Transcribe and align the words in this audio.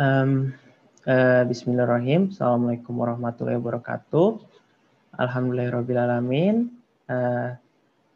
Um, 0.00 0.56
uh, 1.04 1.44
Bismillahirrahmanirrahim. 1.44 2.32
Assalamualaikum 2.32 2.96
warahmatullahi 3.04 3.60
wabarakatuh. 3.60 4.40
Alhamdulillahirrahmanirrahim. 5.20 6.72
Uh, 7.04 7.52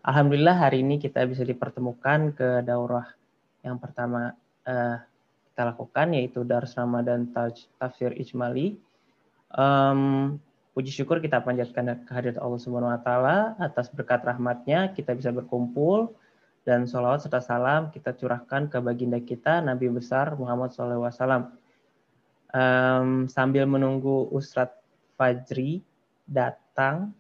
Alhamdulillah 0.01 0.57
hari 0.57 0.81
ini 0.81 0.97
kita 0.97 1.29
bisa 1.29 1.45
dipertemukan 1.45 2.33
ke 2.33 2.65
daurah 2.65 3.05
yang 3.61 3.77
pertama 3.77 4.33
uh, 4.65 4.97
kita 5.53 5.63
lakukan 5.77 6.17
yaitu 6.17 6.41
Darus 6.41 6.73
Ramadan 6.73 7.29
Tafsir 7.77 8.17
Ijmali. 8.17 8.81
Um, 9.53 10.41
puji 10.73 10.89
syukur 10.89 11.21
kita 11.21 11.45
panjatkan 11.45 12.01
kehadirat 12.09 12.41
Allah 12.41 12.61
Subhanahu 12.65 12.97
wa 12.97 13.01
taala 13.05 13.61
atas 13.61 13.93
berkat 13.93 14.25
rahmatnya 14.25 14.89
kita 14.97 15.13
bisa 15.13 15.29
berkumpul 15.37 16.17
dan 16.65 16.89
sholawat 16.89 17.29
serta 17.29 17.45
salam 17.45 17.93
kita 17.93 18.17
curahkan 18.17 18.73
ke 18.73 18.81
baginda 18.81 19.21
kita 19.21 19.61
Nabi 19.61 19.93
besar 19.93 20.33
Muhammad 20.41 20.73
SAW 20.73 21.61
um, 22.55 23.27
sambil 23.27 23.67
menunggu 23.67 24.31
Ustadz 24.31 24.79
Fajri 25.19 25.83
datang. 26.25 27.11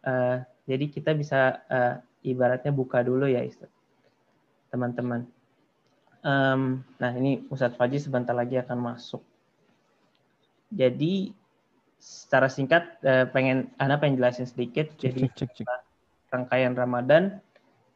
Uh, 0.00 0.40
jadi 0.64 0.88
kita 0.88 1.12
bisa 1.12 1.60
uh, 1.68 2.00
ibaratnya 2.24 2.72
buka 2.72 3.04
dulu 3.04 3.28
ya 3.28 3.44
Ustadz. 3.44 3.76
Teman-teman. 4.72 5.28
Um, 6.24 6.80
nah 6.96 7.12
ini 7.12 7.44
Ustadz 7.52 7.76
Fajri 7.76 8.00
sebentar 8.00 8.32
lagi 8.32 8.56
akan 8.56 8.78
masuk. 8.80 9.20
Jadi 10.72 11.36
secara 12.00 12.48
singkat 12.48 12.96
uh, 13.04 13.28
pengen 13.28 13.68
Anda 13.76 14.00
pengen 14.00 14.16
jelasin 14.16 14.48
sedikit. 14.48 14.88
Cek, 14.96 15.12
jadi 15.12 15.20
cek, 15.36 15.50
cek, 15.52 15.68
cek. 15.68 15.68
rangkaian 16.30 16.72
Ramadan 16.78 17.42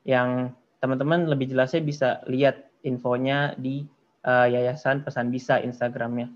yang 0.05 0.53
teman-teman 0.83 1.31
lebih 1.31 1.49
jelasnya 1.49 1.81
bisa 1.81 2.21
lihat 2.29 2.69
infonya 2.85 3.57
di 3.57 3.89
uh, 4.27 4.45
Yayasan 4.45 5.01
Pesan 5.07 5.33
Bisa 5.33 5.63
Instagramnya. 5.63 6.29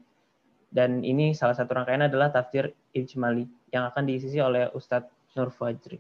Dan 0.69 1.01
ini 1.01 1.33
salah 1.33 1.57
satu 1.57 1.73
rangkaian 1.73 2.05
adalah 2.05 2.29
tafsir 2.29 2.77
ijmali 2.93 3.49
yang 3.73 3.89
akan 3.89 4.05
diisi 4.05 4.37
oleh 4.37 4.69
Ustadz 4.77 5.09
Nur 5.37 5.49
Fajri. 5.49 5.97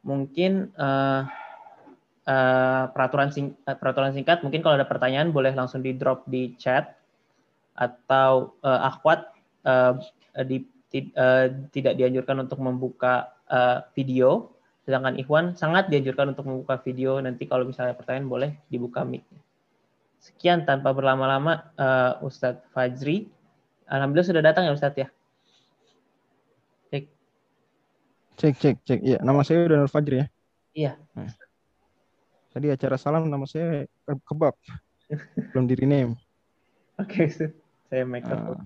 Mungkin 0.00 0.72
uh, 0.80 1.28
uh, 2.24 2.84
peraturan, 2.88 3.28
sing, 3.28 3.52
uh, 3.68 3.76
peraturan 3.76 4.16
singkat, 4.16 4.40
mungkin 4.40 4.64
kalau 4.64 4.80
ada 4.80 4.88
pertanyaan 4.88 5.28
boleh 5.28 5.52
langsung 5.52 5.84
di 5.84 5.92
drop 5.92 6.24
di 6.24 6.56
chat 6.56 6.96
atau 7.76 8.56
uh, 8.64 8.88
akhwat 8.88 9.28
uh, 9.68 10.00
di, 10.48 10.64
uh, 11.16 11.52
tidak 11.68 12.00
dianjurkan 12.00 12.40
untuk 12.40 12.56
membuka 12.64 13.36
uh, 13.52 13.84
video, 13.92 14.48
sedangkan 14.88 15.20
Ikhwan 15.20 15.60
sangat 15.60 15.92
dianjurkan 15.92 16.32
untuk 16.32 16.48
membuka 16.48 16.80
video. 16.80 17.20
Nanti 17.20 17.44
kalau 17.44 17.68
misalnya 17.68 17.92
pertanyaan 17.92 18.28
boleh 18.28 18.50
dibuka 18.72 19.04
mic. 19.04 19.28
Sekian 20.20 20.68
tanpa 20.68 20.92
berlama-lama 20.92 21.72
uh, 21.80 22.20
Ustadz 22.20 22.60
Fajri. 22.76 23.32
Alhamdulillah 23.88 24.28
sudah 24.28 24.44
datang 24.44 24.68
ya 24.68 24.76
Ustadz 24.76 25.00
ya. 25.00 25.08
Cek. 26.92 27.04
Cek 28.36 28.54
cek 28.60 28.76
cek. 28.84 29.00
Iya, 29.00 29.18
nama 29.24 29.40
saya 29.40 29.64
Nur 29.64 29.88
Fajri 29.88 30.20
ya. 30.20 30.26
Iya. 30.76 30.92
Nah. 31.16 31.32
Tadi 32.52 32.66
acara 32.68 33.00
salam 33.00 33.32
nama 33.32 33.48
saya 33.48 33.88
kebab. 34.28 34.52
Belum 35.56 35.64
di 35.64 35.74
rename. 35.74 36.14
Oke, 37.00 37.24
okay, 37.24 37.48
saya 37.88 38.04
make 38.04 38.28
up. 38.28 38.60
Uh, 38.60 38.62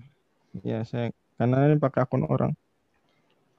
ya, 0.59 0.83
saya 0.83 1.15
karena 1.39 1.71
ini 1.71 1.79
pakai 1.79 2.03
akun 2.03 2.27
orang. 2.27 2.51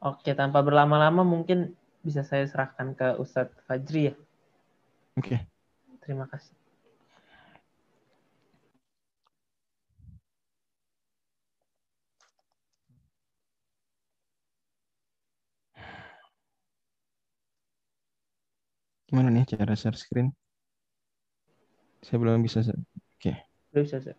Oke, 0.04 0.36
tanpa 0.36 0.60
berlama-lama 0.60 1.24
mungkin 1.24 1.72
bisa 2.04 2.20
saya 2.20 2.44
serahkan 2.44 2.92
ke 2.92 3.16
Ustadz 3.16 3.56
Fajri 3.64 4.12
ya. 4.12 4.14
Oke. 5.16 5.40
Okay. 5.40 5.40
Terima 6.04 6.28
kasih. 6.28 6.52
Gimana 19.06 19.30
nih 19.30 19.46
cara 19.46 19.78
share 19.78 19.94
screen? 19.94 20.34
Saya 22.02 22.18
belum 22.18 22.42
bisa. 22.42 22.58
Oke. 22.66 22.74
Okay. 23.22 23.36
Belum 23.70 23.86
bisa. 23.86 24.02
Sir. 24.02 24.18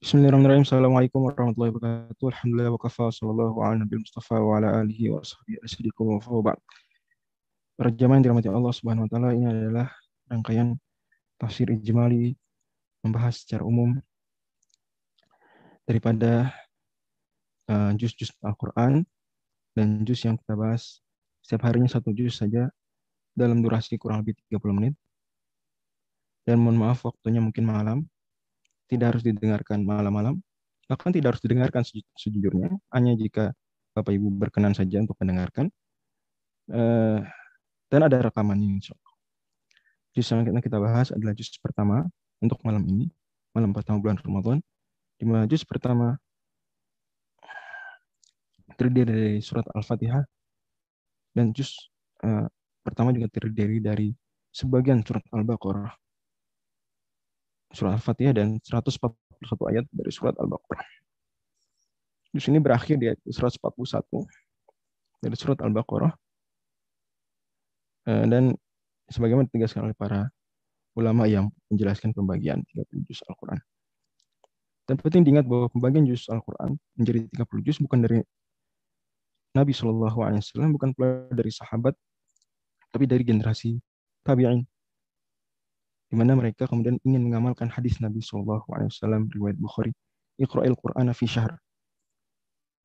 Bismillahirrahmanirrahim. 0.00 0.64
Assalamualaikum 0.64 1.20
warahmatullahi 1.28 1.76
wabarakatuh. 1.76 2.26
Alhamdulillah 2.32 2.72
wa 2.72 2.80
kafa 2.80 3.12
sallallahu 3.12 3.60
ala 3.60 3.84
nabi 3.84 4.00
Mustafa 4.00 4.40
wa 4.40 4.56
ala 4.56 4.80
alihi 4.80 5.12
wa 5.12 5.20
sahbihi 5.20 5.60
asyidikum 5.60 6.16
wa 6.16 6.20
fawba'd. 6.24 6.56
Para 7.76 7.92
jamaah 7.92 8.24
yang 8.24 8.24
dirahmati 8.24 8.48
Allah 8.48 8.72
Subhanahu 8.72 9.04
wa 9.04 9.10
taala, 9.12 9.36
ini 9.36 9.44
adalah 9.44 9.92
rangkaian 10.32 10.80
tafsir 11.36 11.68
ijmali 11.68 12.32
membahas 13.04 13.44
secara 13.44 13.68
umum 13.68 14.00
daripada 15.84 16.56
juz-juz 17.94 18.34
Al-Quran 18.42 19.06
dan 19.78 20.02
juz 20.02 20.26
yang 20.26 20.34
kita 20.34 20.58
bahas 20.58 20.98
setiap 21.40 21.66
harinya 21.66 21.88
satu 21.90 22.10
juz 22.12 22.36
saja 22.38 22.68
dalam 23.34 23.62
durasi 23.62 23.96
kurang 23.96 24.22
lebih 24.22 24.38
30 24.50 24.76
menit. 24.76 24.94
Dan 26.44 26.60
mohon 26.60 26.76
maaf 26.76 27.06
waktunya 27.06 27.38
mungkin 27.38 27.68
malam, 27.68 27.98
tidak 28.90 29.14
harus 29.14 29.22
didengarkan 29.22 29.86
malam-malam, 29.86 30.42
bahkan 30.90 31.14
tidak 31.14 31.36
harus 31.36 31.42
didengarkan 31.44 31.82
sejujurnya, 32.18 32.74
hanya 32.90 33.14
jika 33.14 33.54
Bapak 33.94 34.14
Ibu 34.14 34.28
berkenan 34.34 34.74
saja 34.74 34.98
untuk 35.02 35.14
mendengarkan. 35.22 35.70
Uh, 36.70 37.22
dan 37.90 38.06
ada 38.06 38.30
rekamannya 38.30 38.78
insya 38.78 38.94
Allah. 38.94 39.14
Juz 40.14 40.26
yang 40.30 40.46
kita 40.62 40.78
bahas 40.78 41.10
adalah 41.10 41.34
juz 41.34 41.50
pertama 41.58 42.06
untuk 42.38 42.62
malam 42.62 42.82
ini, 42.86 43.10
malam 43.54 43.74
pertama 43.74 43.98
bulan 43.98 44.18
Ramadan. 44.22 44.58
Di 45.18 45.26
mana 45.26 45.44
juz 45.50 45.66
pertama 45.66 46.18
terdiri 48.80 49.04
dari 49.04 49.36
surat 49.44 49.68
Al-Fatihah 49.76 50.24
dan 51.36 51.52
juz 51.52 51.76
uh, 52.24 52.48
pertama 52.80 53.12
juga 53.12 53.28
terdiri 53.28 53.76
dari 53.76 54.08
sebagian 54.48 55.04
surat 55.04 55.20
Al-Baqarah. 55.36 55.92
Surat 57.76 58.00
Al-Fatihah 58.00 58.32
dan 58.32 58.56
141 58.64 59.04
ayat 59.68 59.84
dari 59.92 60.08
surat 60.08 60.32
Al-Baqarah. 60.40 60.88
Juz 62.32 62.48
ini 62.48 62.56
berakhir 62.56 62.96
di 62.96 63.12
ayat 63.12 63.20
141 63.28 63.60
dari 65.20 65.36
surat 65.36 65.60
Al-Baqarah. 65.60 66.16
Uh, 68.08 68.24
dan 68.32 68.56
sebagaimana 69.12 69.44
ditegaskan 69.44 69.92
oleh 69.92 69.96
para 69.98 70.32
ulama 70.96 71.28
yang 71.28 71.52
menjelaskan 71.68 72.16
pembagian 72.16 72.64
30 72.72 73.06
juz 73.12 73.20
Al-Quran. 73.28 73.60
Dan 74.88 74.98
penting 74.98 75.22
diingat 75.22 75.46
bahwa 75.46 75.70
pembagian 75.70 76.02
juz 76.08 76.26
Al-Quran 76.26 76.74
menjadi 76.98 77.28
30 77.30 77.66
juz 77.68 77.78
bukan 77.78 78.00
dari 78.02 78.18
Nabi 79.50 79.74
Shallallahu 79.74 80.18
Alaihi 80.22 80.42
Wasallam 80.46 80.70
bukan 80.78 80.94
pula 80.94 81.26
dari 81.34 81.50
sahabat, 81.50 81.94
tapi 82.94 83.04
dari 83.10 83.26
generasi 83.26 83.78
tabi'in, 84.22 84.62
di 86.10 86.14
mana 86.14 86.38
mereka 86.38 86.70
kemudian 86.70 86.98
ingin 87.02 87.26
mengamalkan 87.26 87.66
hadis 87.66 87.98
Nabi 87.98 88.22
Shallallahu 88.22 88.66
Alaihi 88.70 88.90
Wasallam 88.94 89.26
riwayat 89.30 89.58
Bukhari, 89.58 89.90
Iqra'il 90.38 90.74
Qur'an 90.78 91.10
fi 91.14 91.26
syahr. 91.26 91.58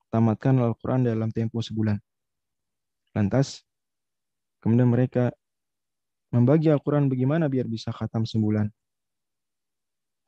Tamatkan 0.10 0.58
Al-Quran 0.62 1.06
dalam 1.06 1.30
tempo 1.30 1.62
sebulan. 1.62 1.98
Lantas, 3.14 3.62
kemudian 4.62 4.90
mereka 4.90 5.34
membagi 6.34 6.74
Al-Quran 6.74 7.08
bagaimana 7.12 7.46
biar 7.46 7.70
bisa 7.70 7.94
khatam 7.94 8.26
sebulan. 8.26 8.68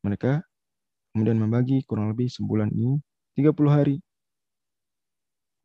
Mereka 0.06 0.40
kemudian 1.12 1.42
membagi 1.42 1.82
kurang 1.90 2.14
lebih 2.14 2.30
sebulan 2.30 2.70
ini 2.70 3.02
30 3.34 3.54
hari 3.74 3.96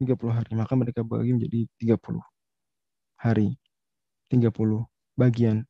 30 0.03 0.19
hari. 0.35 0.51
Maka 0.59 0.75
mereka 0.75 1.01
bagi 1.07 1.33
menjadi 1.39 1.71
30 1.79 2.19
hari. 3.23 3.55
30 4.29 4.51
bagian. 5.15 5.63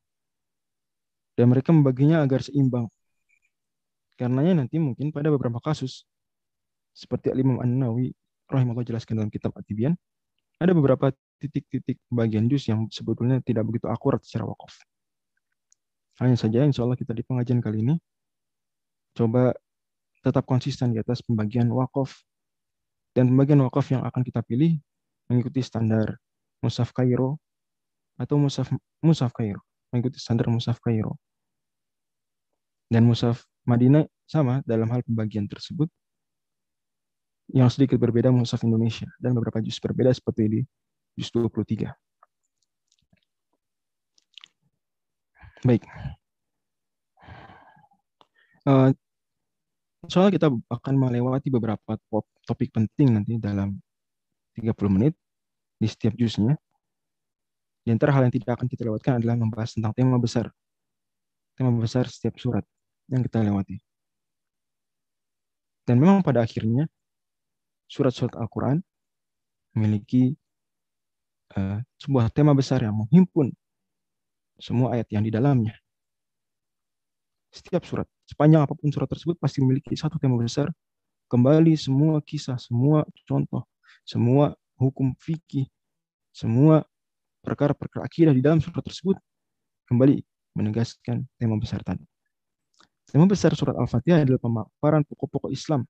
Dan 1.37 1.45
mereka 1.49 1.69
membaginya 1.73 2.25
agar 2.25 2.41
seimbang. 2.41 2.89
Karenanya 4.17 4.65
nanti 4.65 4.77
mungkin 4.77 5.09
pada 5.09 5.33
beberapa 5.33 5.57
kasus, 5.57 6.05
seperti 6.93 7.33
Imam 7.33 7.57
An-Nawawi 7.57 8.13
rahimahullah 8.45 8.85
jelaskan 8.85 9.17
dalam 9.17 9.31
kitab 9.33 9.57
Atibian, 9.57 9.97
ada 10.61 10.71
beberapa 10.77 11.09
titik-titik 11.41 11.97
bagian 12.13 12.45
juz 12.45 12.69
yang 12.69 12.85
sebetulnya 12.93 13.41
tidak 13.41 13.65
begitu 13.65 13.89
akurat 13.89 14.21
secara 14.21 14.45
wakaf. 14.45 14.73
Hanya 16.21 16.37
saja 16.37 16.61
insya 16.61 16.85
Allah 16.85 16.95
kita 16.95 17.11
di 17.11 17.25
pengajian 17.25 17.57
kali 17.57 17.81
ini 17.81 17.95
coba 19.17 19.53
tetap 20.21 20.45
konsisten 20.45 20.93
di 20.93 21.01
atas 21.01 21.25
pembagian 21.25 21.69
wakaf 21.73 22.13
dan 23.13 23.29
pembagian 23.29 23.61
wakaf 23.61 23.93
yang 23.93 24.01
akan 24.01 24.21
kita 24.25 24.41
pilih 24.41 24.81
mengikuti 25.29 25.61
standar 25.61 26.17
Musaf 26.65 26.89
Kairo 26.91 27.37
atau 28.17 28.41
Musaf 28.41 28.69
Musaf 28.99 29.31
Kairo, 29.31 29.61
mengikuti 29.93 30.17
standar 30.17 30.49
Musaf 30.49 30.81
Kairo. 30.81 31.17
Dan 32.89 33.05
Musaf 33.09 33.45
Madinah 33.65 34.05
sama 34.25 34.61
dalam 34.65 34.89
hal 34.91 35.01
pembagian 35.05 35.49
tersebut 35.49 35.87
yang 37.53 37.69
sedikit 37.69 38.01
berbeda 38.01 38.33
Musaf 38.33 38.65
Indonesia 38.65 39.07
dan 39.21 39.37
beberapa 39.37 39.61
juz 39.61 39.77
berbeda 39.77 40.09
seperti 40.13 40.43
di 40.49 40.59
juz 41.17 41.29
23. 41.29 41.93
Baik. 45.63 45.83
Uh, 48.63 48.91
soalnya 50.07 50.35
kita 50.35 50.47
akan 50.51 50.93
melewati 50.95 51.47
beberapa 51.51 51.95
topik 52.43 52.71
penting 52.75 53.15
nanti 53.15 53.39
dalam 53.39 53.79
30 54.55 54.75
menit 54.91 55.13
di 55.79 55.87
setiap 55.89 56.13
jusnya. 56.15 56.55
Di 57.83 57.91
antara 57.91 58.15
hal 58.15 58.31
yang 58.31 58.35
tidak 58.35 58.55
akan 58.55 58.67
kita 58.71 58.87
lewatkan 58.87 59.19
adalah 59.19 59.35
membahas 59.35 59.75
tentang 59.75 59.91
tema 59.91 60.15
besar. 60.15 60.47
Tema 61.59 61.69
besar 61.75 62.07
setiap 62.07 62.39
surat 62.39 62.63
yang 63.11 63.19
kita 63.23 63.43
lewati. 63.43 63.77
Dan 65.83 65.99
memang 65.99 66.23
pada 66.23 66.39
akhirnya 66.39 66.87
surat-surat 67.91 68.39
Al-Quran 68.39 68.79
memiliki 69.75 70.31
uh, 71.59 71.83
sebuah 71.99 72.31
tema 72.31 72.55
besar 72.55 72.81
yang 72.87 72.95
menghimpun 72.95 73.51
semua 74.57 74.95
ayat 74.95 75.11
yang 75.11 75.27
di 75.27 75.31
dalamnya. 75.33 75.75
Setiap 77.53 77.85
surat, 77.85 78.07
sepanjang 78.25 78.65
apa 78.65 78.73
pun 78.73 78.89
surat 78.89 79.05
tersebut 79.05 79.37
pasti 79.37 79.61
memiliki 79.61 79.93
satu 79.93 80.17
tema 80.17 80.39
besar. 80.39 80.71
Kembali 81.33 81.73
semua 81.73 82.21
kisah, 82.21 82.61
semua 82.61 83.09
contoh, 83.25 83.65
semua 84.05 84.53
hukum 84.77 85.17
fikih, 85.17 85.65
semua 86.29 86.85
perkara-perkara 87.41 88.05
akidah 88.05 88.37
di 88.37 88.45
dalam 88.45 88.61
surat 88.61 88.85
tersebut 88.85 89.17
kembali 89.89 90.21
menegaskan 90.53 91.25
tema 91.41 91.57
besar 91.57 91.81
tadi. 91.81 92.05
Tema 93.09 93.25
besar 93.25 93.49
surat 93.57 93.73
Al-Fatihah 93.73 94.21
adalah 94.21 94.37
pemaparan 94.37 95.01
pokok-pokok 95.09 95.49
Islam 95.49 95.89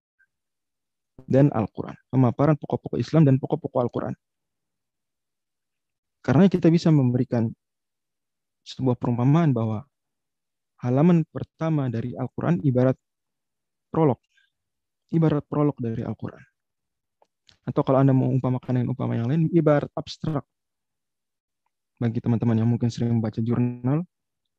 dan 1.28 1.52
Al-Quran. 1.52 2.00
Pemaparan 2.08 2.56
pokok-pokok 2.56 3.04
Islam 3.04 3.28
dan 3.28 3.36
pokok-pokok 3.36 3.80
Al-Quran. 3.84 4.16
Karena 6.24 6.48
kita 6.48 6.72
bisa 6.72 6.88
memberikan 6.88 7.52
sebuah 8.64 8.96
perumpamaan 8.96 9.52
bahwa 9.52 9.84
halaman 10.80 11.28
pertama 11.28 11.92
dari 11.92 12.16
Al-Quran 12.16 12.64
ibarat 12.64 12.96
prolog. 13.92 14.24
Ibarat 15.14 15.46
prolog 15.46 15.78
dari 15.78 16.02
Al-Quran. 16.02 16.42
Atau 17.64 17.86
kalau 17.86 18.02
Anda 18.02 18.12
mau 18.12 18.28
umpamakan 18.34 18.82
dengan 18.82 18.92
umpama 18.92 19.16
yang 19.16 19.30
lain, 19.30 19.48
ibarat 19.54 19.88
abstrak 19.96 20.44
bagi 22.02 22.20
teman-teman 22.20 22.60
yang 22.60 22.68
mungkin 22.68 22.92
sering 22.92 23.16
membaca 23.16 23.40
jurnal, 23.40 24.04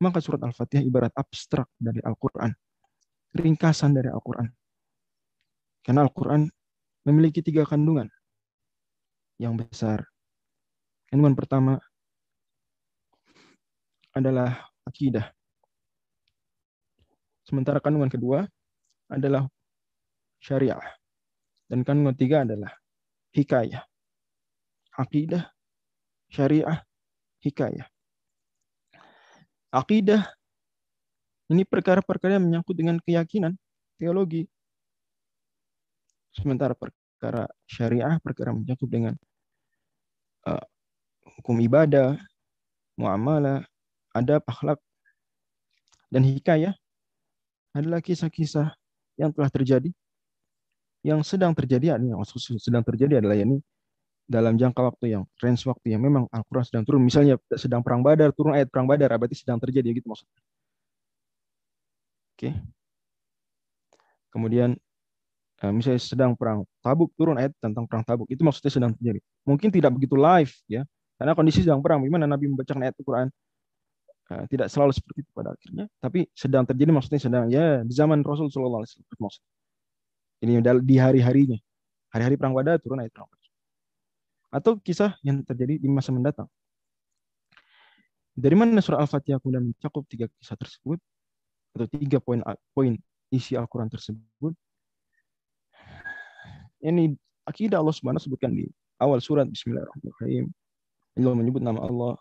maka 0.01 0.19
surat 0.23 0.41
Al-Fatihah 0.41 0.81
ibarat 0.87 1.13
abstrak 1.13 1.69
dari 1.77 2.01
Al-Quran. 2.01 2.55
Ringkasan 3.35 3.93
dari 3.93 4.09
Al-Quran. 4.09 4.49
Karena 5.85 6.07
Al-Quran 6.07 6.49
memiliki 7.05 7.45
tiga 7.45 7.69
kandungan 7.69 8.09
yang 9.37 9.59
besar. 9.59 10.09
Kandungan 11.11 11.37
pertama 11.37 11.77
adalah 14.15 14.71
akidah. 14.87 15.29
Sementara 17.45 17.83
kandungan 17.83 18.09
kedua 18.09 18.49
adalah 19.13 19.45
syariah. 20.45 20.77
Dan 21.65 21.81
kandungan 21.81 22.13
tiga 22.13 22.45
adalah 22.45 22.77
hikayah. 23.33 23.81
Akidah, 25.01 25.49
syariah, 26.29 26.85
hikayah. 27.41 27.89
Akidah 29.73 30.23
ini 31.51 31.65
perkara-perkara 31.65 32.37
yang 32.37 32.47
menyangkut 32.47 32.77
dengan 32.77 33.01
keyakinan, 33.01 33.57
teologi. 33.97 34.47
Sementara 36.37 36.77
perkara 36.77 37.49
syariah, 37.67 38.21
perkara 38.21 38.55
menyangkut 38.55 38.87
dengan 38.87 39.15
uh, 40.47 40.63
hukum 41.41 41.59
ibadah, 41.59 42.21
muamalah, 42.95 43.67
adab, 44.15 44.47
akhlak, 44.47 44.79
dan 46.13 46.23
hikayah 46.23 46.75
adalah 47.75 47.99
kisah-kisah 47.99 48.71
yang 49.19 49.35
telah 49.35 49.51
terjadi, 49.51 49.91
yang 51.05 51.21
sedang 51.21 51.53
terjadi, 51.53 52.01
yang 52.01 52.25
sedang 52.59 52.81
terjadi 52.81 53.21
adalah 53.21 53.37
ini 53.37 53.61
dalam 54.25 54.57
jangka 54.57 54.81
waktu 54.81 55.13
yang 55.13 55.23
range 55.37 55.69
waktu 55.69 55.93
yang 55.93 56.01
memang 56.01 56.25
Al-Quran 56.33 56.65
sedang 56.65 56.85
turun. 56.89 57.05
Misalnya 57.05 57.37
sedang 57.61 57.85
perang 57.85 58.01
badar, 58.01 58.33
turun 58.33 58.57
ayat 58.57 58.73
perang 58.73 58.89
badar, 58.89 59.13
berarti 59.21 59.37
sedang 59.37 59.61
terjadi 59.61 60.01
gitu 60.01 60.09
maksudnya. 60.09 60.41
Oke. 62.35 62.51
Kemudian 64.33 64.75
eh, 65.63 65.73
misalnya 65.77 66.01
sedang 66.01 66.33
perang 66.35 66.65
tabuk, 66.81 67.13
turun 67.15 67.37
ayat 67.37 67.53
tentang 67.61 67.85
perang 67.85 68.03
tabuk. 68.03 68.27
Itu 68.33 68.43
maksudnya 68.43 68.73
sedang 68.73 68.93
terjadi. 68.97 69.21
Mungkin 69.45 69.69
tidak 69.71 69.93
begitu 69.95 70.17
live 70.17 70.53
ya. 70.67 70.83
Karena 71.21 71.37
kondisi 71.37 71.63
sedang 71.63 71.79
perang. 71.85 72.03
Bagaimana 72.03 72.27
Nabi 72.27 72.51
membacakan 72.51 72.81
ayat 72.83 72.97
Al-Quran? 72.99 73.29
Eh, 74.33 74.45
tidak 74.49 74.73
selalu 74.73 74.93
seperti 74.97 75.21
itu 75.21 75.31
pada 75.37 75.53
akhirnya. 75.53 75.85
Tapi 76.01 76.27
sedang 76.33 76.65
terjadi 76.65 76.91
maksudnya 76.97 77.21
sedang 77.21 77.45
ya 77.53 77.85
di 77.85 77.93
zaman 77.93 78.25
Rasul 78.25 78.49
Sallallahu 78.49 78.83
Alaihi 78.83 79.05
Wasallam. 79.05 79.54
Ini 80.45 80.61
di 80.61 80.97
hari-harinya. 81.01 81.57
Hari-hari 82.13 82.37
perang 82.37 82.53
badar 82.53 82.77
turun 82.79 83.01
ayat 83.01 83.11
perang 83.11 83.27
badar 83.33 83.45
atau 84.55 84.79
kisah 84.79 85.19
yang 85.27 85.43
terjadi 85.43 85.83
di 85.83 85.89
masa 85.91 86.15
mendatang. 86.15 86.47
Dari 88.39 88.55
mana 88.55 88.79
surah 88.79 89.03
Al-Fatihah 89.03 89.43
kemudian 89.43 89.75
mencakup 89.75 90.07
tiga 90.07 90.31
kisah 90.39 90.55
tersebut 90.55 91.03
atau 91.75 91.87
tiga 91.91 92.23
poin 92.23 92.39
poin 92.71 92.95
isi 93.35 93.59
Al-Quran 93.59 93.91
tersebut? 93.91 94.55
Ini 96.79 97.19
akidah 97.51 97.83
Allah 97.83 97.95
Subhanahu 97.95 98.23
sebutkan 98.23 98.55
di 98.55 98.71
awal 99.03 99.19
surat 99.19 99.51
Bismillahirrahmanirrahim. 99.51 100.55
Allah 101.19 101.35
menyebut 101.35 101.63
nama 101.63 101.83
Allah 101.83 102.15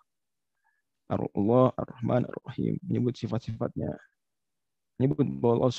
Allah 1.13 1.69
Ar-Rahman 1.77 2.25
Ar-Rahim, 2.25 2.81
menyebut 2.81 3.13
sifat-sifatnya. 3.13 3.93
Menyebut 4.97 5.25
bahwa 5.37 5.69
Allah 5.69 5.77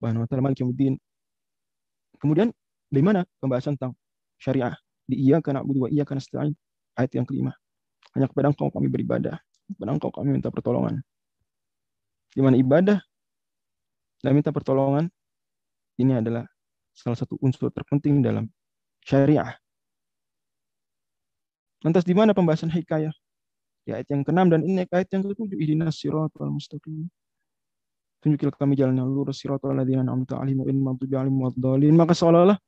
Subhanahu 0.00 0.24
wa 0.24 0.28
taala 0.32 0.42
Malik 0.48 0.64
Yawmiddin. 0.64 0.96
Kemudian 2.16 2.48
dari 2.88 3.04
mana 3.04 3.28
pembahasan 3.36 3.76
tentang 3.76 3.92
syariah? 4.40 4.72
Di 5.04 5.20
iya 5.20 5.44
karena 5.44 5.60
abu 5.60 5.76
dua 5.76 5.92
iya 5.92 6.08
karena 6.08 6.24
nasta'in. 6.24 6.56
Ayat 6.96 7.12
yang 7.20 7.28
kelima. 7.28 7.52
Hanya 8.16 8.32
kepada 8.32 8.48
engkau 8.48 8.72
kami 8.72 8.88
beribadah. 8.88 9.36
Kepada 9.76 9.92
engkau 9.92 10.08
kami 10.08 10.40
minta 10.40 10.48
pertolongan. 10.48 11.04
Di 12.32 12.40
mana 12.40 12.56
ibadah 12.56 12.96
dan 14.24 14.32
minta 14.32 14.48
pertolongan 14.56 15.12
ini 16.00 16.16
adalah 16.16 16.48
salah 16.96 17.20
satu 17.20 17.36
unsur 17.44 17.68
terpenting 17.68 18.24
dalam 18.24 18.48
syariah. 19.04 19.52
Lantas 21.84 22.08
di 22.08 22.16
mana 22.16 22.32
pembahasan 22.32 22.72
hikayah? 22.72 23.12
Di 23.84 23.92
ayat 23.92 24.08
yang 24.08 24.24
ke-6 24.24 24.48
dan 24.48 24.60
ini 24.64 24.88
ayat 24.88 25.12
yang 25.12 25.28
ke-7. 25.28 25.60
Ihdinas 25.60 26.00
siratal 26.00 26.48
mustaqim 26.48 27.12
tunjukilah 28.20 28.52
kami 28.56 28.76
jalan 28.76 29.00
yang 29.00 29.08
lurus 29.08 29.40
siratal 29.40 29.72
ladzina 29.72 30.04
an'amta 30.04 30.36
'alaihim 30.36 30.60
ghairil 30.60 30.84
maghdubi 30.84 31.14
'alaihim 31.16 31.36
waladdallin 31.40 31.94
maka 31.96 32.12
seolah-olah 32.12 32.58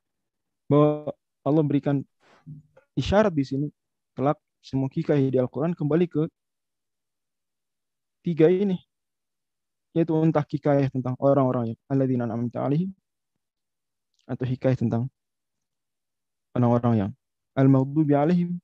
bahwa 0.68 1.12
Allah 1.44 1.62
berikan 1.66 1.96
isyarat 2.96 3.32
di 3.36 3.44
sini 3.44 3.66
kelak 4.16 4.40
semua 4.64 4.88
hikayah 4.88 5.28
di 5.28 5.38
Al-Qur'an 5.40 5.76
kembali 5.76 6.06
ke 6.08 6.22
tiga 8.24 8.48
ini 8.48 8.80
yaitu 9.92 10.16
entah 10.24 10.44
hikayah 10.46 10.88
tentang 10.88 11.20
orang-orang 11.20 11.76
yang 11.76 11.78
alladzina 11.92 12.24
an'amta 12.24 12.64
'alaihim 12.64 12.90
atau 14.24 14.44
hikayah 14.48 14.78
tentang 14.80 15.12
orang-orang 16.56 16.94
yang 16.96 17.10
al-maghdubi 17.52 18.16
'alaihim 18.16 18.56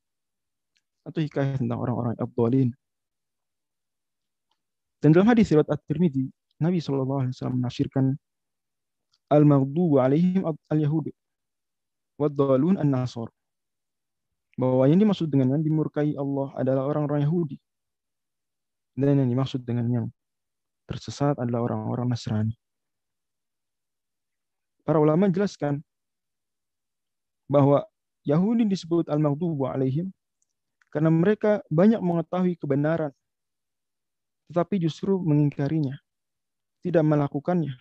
atau 1.04 1.20
hikayah 1.20 1.60
tentang 1.60 1.76
orang-orang 1.76 2.16
yang 2.16 2.72
dan 4.98 5.14
dalam 5.14 5.28
hadis 5.30 5.52
riwayat 5.52 5.68
At-Tirmidzi 5.68 6.26
Nabi 6.58 6.82
Shallallahu 6.82 7.20
Alaihi 7.22 7.34
Wasallam 7.38 7.58
menafsirkan 7.62 8.04
al-maghdubu 9.30 10.02
alaihim 10.02 10.42
al-yahud 10.70 11.14
wad-dalun 12.18 12.78
an-nasar. 12.82 13.30
Bahwa 14.58 14.90
yang 14.90 14.98
dimaksud 14.98 15.30
dengan 15.30 15.54
yang 15.54 15.62
dimurkai 15.62 16.18
Allah 16.18 16.50
adalah 16.58 16.90
orang-orang 16.90 17.22
Yahudi. 17.22 17.56
Dan 18.98 19.22
yang 19.22 19.30
dimaksud 19.30 19.62
dengan 19.62 19.86
yang 19.86 20.06
tersesat 20.90 21.38
adalah 21.38 21.70
orang-orang 21.70 22.10
Nasrani. 22.10 22.58
Para 24.82 24.98
ulama 24.98 25.30
jelaskan 25.30 25.78
bahwa 27.46 27.86
Yahudi 28.26 28.66
disebut 28.66 29.06
al-maghdubu 29.06 29.70
alaihim 29.70 30.10
karena 30.92 31.12
mereka 31.12 31.60
banyak 31.68 32.00
mengetahui 32.00 32.56
kebenaran 32.60 33.12
tetapi 34.48 34.80
justru 34.80 35.20
mengingkarinya 35.20 36.00
tidak 36.88 37.04
melakukannya. 37.04 37.76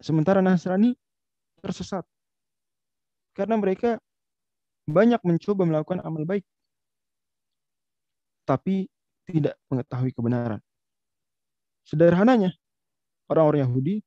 Sementara 0.00 0.40
Nasrani 0.40 0.96
tersesat. 1.60 2.06
Karena 3.36 3.60
mereka 3.60 4.00
banyak 4.88 5.20
mencoba 5.20 5.68
melakukan 5.68 6.00
amal 6.00 6.24
baik. 6.24 6.42
Tapi 8.48 8.88
tidak 9.28 9.60
mengetahui 9.68 10.16
kebenaran. 10.16 10.64
Sederhananya, 11.84 12.56
orang-orang 13.28 13.68
Yahudi 13.68 14.00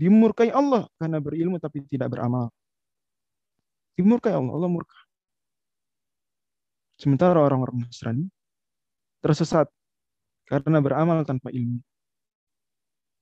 dimurkai 0.00 0.48
Allah 0.48 0.88
karena 0.96 1.20
berilmu 1.20 1.60
tapi 1.60 1.84
tidak 1.92 2.16
beramal. 2.16 2.48
Dimurkai 4.00 4.32
Allah, 4.32 4.52
Allah 4.56 4.70
murka. 4.72 4.96
Sementara 6.96 7.44
orang-orang 7.44 7.84
Nasrani 7.84 8.26
tersesat 9.20 9.68
karena 10.48 10.80
beramal 10.80 11.20
tanpa 11.28 11.52
ilmu. 11.52 11.84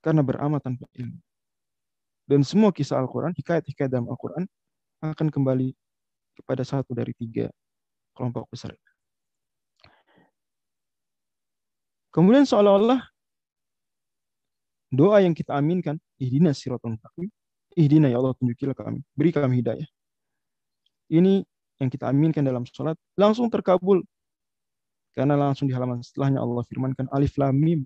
Karena 0.03 0.21
beramal 0.27 0.59
tanpa 0.59 0.91
ilmu. 0.99 1.19
Dan 2.27 2.43
semua 2.43 2.75
kisah 2.75 2.99
Al-Quran, 2.99 3.33
hikayat-hikayat 3.39 3.91
dalam 3.91 4.11
Al-Quran 4.11 4.47
akan 5.03 5.29
kembali 5.31 5.75
kepada 6.43 6.63
satu 6.67 6.95
dari 6.95 7.15
tiga 7.15 7.51
kelompok 8.15 8.51
besar. 8.51 8.75
Kemudian 12.13 12.45
seolah-olah 12.45 13.01
doa 14.93 15.25
yang 15.25 15.33
kita 15.33 15.57
aminkan, 15.57 15.97
ihdina 16.21 16.53
siratal 16.53 16.93
mustaqim, 16.93 17.33
ihdina 17.73 18.13
ya 18.13 18.21
Allah 18.21 18.37
tunjukilah 18.37 18.77
kami, 18.77 19.01
beri 19.17 19.33
kami 19.33 19.65
hidayah. 19.65 19.89
Ini 21.09 21.41
yang 21.81 21.89
kita 21.89 22.09
aminkan 22.13 22.45
dalam 22.45 22.69
sholat 22.69 22.97
langsung 23.17 23.49
terkabul. 23.49 24.05
Karena 25.13 25.37
langsung 25.37 25.69
di 25.69 25.77
halaman 25.77 26.01
setelahnya 26.01 26.41
Allah 26.41 26.65
firmankan 26.65 27.09
alif 27.13 27.37
lam 27.37 27.53
mim. 27.53 27.85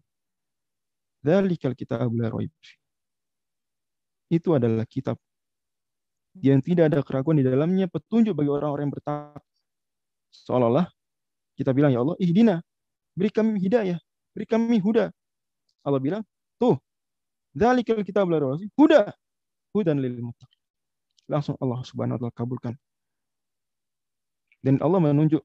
Dzalikal 1.26 1.74
kitabul 1.74 2.22
raib. 2.22 2.54
Itu 4.30 4.54
adalah 4.54 4.86
kitab 4.86 5.18
yang 6.38 6.62
tidak 6.62 6.94
ada 6.94 7.02
keraguan 7.02 7.42
di 7.42 7.44
dalamnya 7.46 7.90
petunjuk 7.90 8.38
bagi 8.38 8.50
orang-orang 8.54 8.86
yang 8.86 8.94
bertakwa. 8.94 9.42
Seolah-olah 10.30 10.86
kita 11.58 11.74
bilang 11.74 11.90
ya 11.90 12.06
Allah, 12.06 12.14
ihdina, 12.22 12.62
beri 13.18 13.30
kami 13.34 13.58
hidayah, 13.58 13.98
beri 14.36 14.46
kami 14.46 14.78
huda. 14.78 15.10
Allah 15.82 15.98
bilang, 15.98 16.22
tuh, 16.62 16.78
Dzalikal 17.56 18.06
kitabul 18.06 18.38
raib. 18.38 18.70
Huda. 18.78 19.10
Hudan 19.74 19.98
lil 19.98 20.20
muttaqin. 20.22 20.60
Langsung 21.26 21.56
Allah 21.58 21.80
Subhanahu 21.82 22.16
wa 22.16 22.20
taala 22.22 22.36
kabulkan. 22.36 22.74
Dan 24.62 24.78
Allah 24.78 25.00
menunjuk 25.02 25.42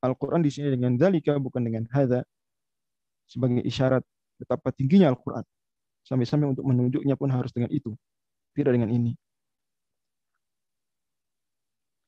Al-Quran 0.00 0.40
di 0.40 0.50
sini 0.50 0.72
dengan 0.72 0.96
dalika 0.96 1.36
bukan 1.36 1.60
dengan 1.60 1.84
hadza 1.92 2.24
sebagai 3.28 3.60
isyarat 3.60 4.00
betapa 4.40 4.72
tingginya 4.72 5.12
Al-Quran. 5.12 5.44
Sampai-sampai 6.08 6.56
untuk 6.56 6.64
menunjuknya 6.64 7.12
pun 7.14 7.28
harus 7.28 7.52
dengan 7.52 7.68
itu, 7.68 7.92
tidak 8.56 8.72
dengan 8.72 8.88
ini. 8.88 9.12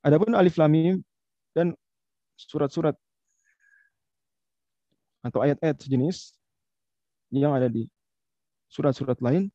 Adapun 0.03 0.35
alif 0.35 0.57
lam 0.57 0.73
mim 0.73 0.97
dan 1.55 1.77
surat-surat 2.35 2.97
atau 5.23 5.39
ayat-ayat 5.39 5.79
sejenis 5.79 6.35
yang 7.31 7.55
ada 7.55 7.71
di 7.71 7.87
surat-surat 8.67 9.21
lain, 9.23 9.47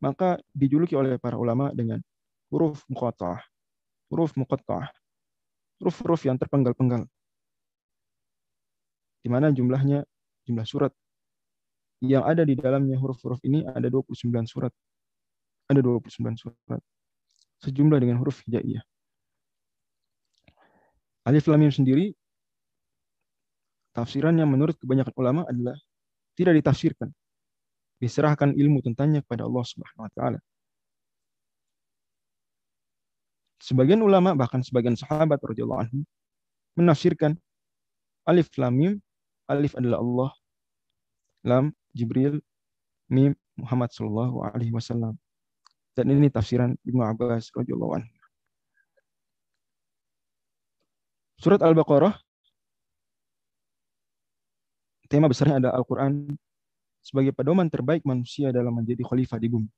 maka 0.00 0.40
dijuluki 0.56 0.96
oleh 0.96 1.20
para 1.20 1.36
ulama 1.36 1.74
dengan 1.76 2.00
huruf 2.48 2.86
muqatta'ah. 2.88 3.42
Huruf 4.08 4.32
muqatta'ah. 4.38 4.88
Huruf-huruf 5.82 6.24
yang 6.24 6.40
terpenggal-penggal. 6.40 7.04
Di 9.20 9.28
mana 9.28 9.52
jumlahnya, 9.52 10.06
jumlah 10.48 10.64
surat 10.64 10.92
yang 12.10 12.24
ada 12.24 12.42
di 12.44 12.54
dalamnya 12.56 12.96
huruf-huruf 13.00 13.40
ini 13.44 13.64
ada 13.64 13.86
29 13.88 14.30
surat. 14.48 14.72
Ada 15.70 15.80
29 15.80 16.36
surat. 16.36 16.82
Sejumlah 17.64 17.98
dengan 18.00 18.20
huruf 18.20 18.44
hijaiyah. 18.44 18.84
Alif 21.24 21.48
Lam 21.48 21.64
Mim 21.64 21.72
sendiri 21.72 22.12
tafsiran 23.96 24.36
yang 24.36 24.52
menurut 24.52 24.76
kebanyakan 24.76 25.14
ulama 25.16 25.40
adalah 25.48 25.78
tidak 26.36 26.60
ditafsirkan. 26.60 27.08
Diserahkan 27.96 28.52
ilmu 28.52 28.84
tentangnya 28.84 29.24
kepada 29.24 29.48
Allah 29.48 29.64
Subhanahu 29.64 30.04
wa 30.04 30.12
taala. 30.12 30.38
Sebagian 33.64 34.04
ulama 34.04 34.36
bahkan 34.36 34.60
sebagian 34.60 34.92
sahabat 34.92 35.40
radhiyallahu 35.40 35.88
anhu 35.88 36.04
menafsirkan 36.76 37.38
alif 38.28 38.52
lam 38.60 38.74
mim 38.76 38.92
alif 39.48 39.72
adalah 39.78 40.04
Allah 40.04 40.30
lam 41.48 41.64
Jibril 41.94 42.42
mim 43.08 43.32
Muhammad 43.54 43.94
sallallahu 43.94 44.42
alaihi 44.42 44.74
wasallam. 44.74 45.14
Dan 45.94 46.10
ini 46.10 46.26
tafsiran 46.26 46.74
Ibnu 46.82 47.06
Abbas 47.06 47.54
radhiyallahu 47.54 48.02
anhu. 48.02 48.10
Surat 51.38 51.62
Al-Baqarah 51.62 52.18
tema 55.06 55.30
besarnya 55.30 55.62
ada 55.62 55.70
Al-Qur'an 55.70 56.34
sebagai 56.98 57.30
pedoman 57.30 57.70
terbaik 57.70 58.02
manusia 58.02 58.50
dalam 58.50 58.74
menjadi 58.74 59.06
khalifah 59.06 59.38
di 59.38 59.48
bumi. 59.52 59.70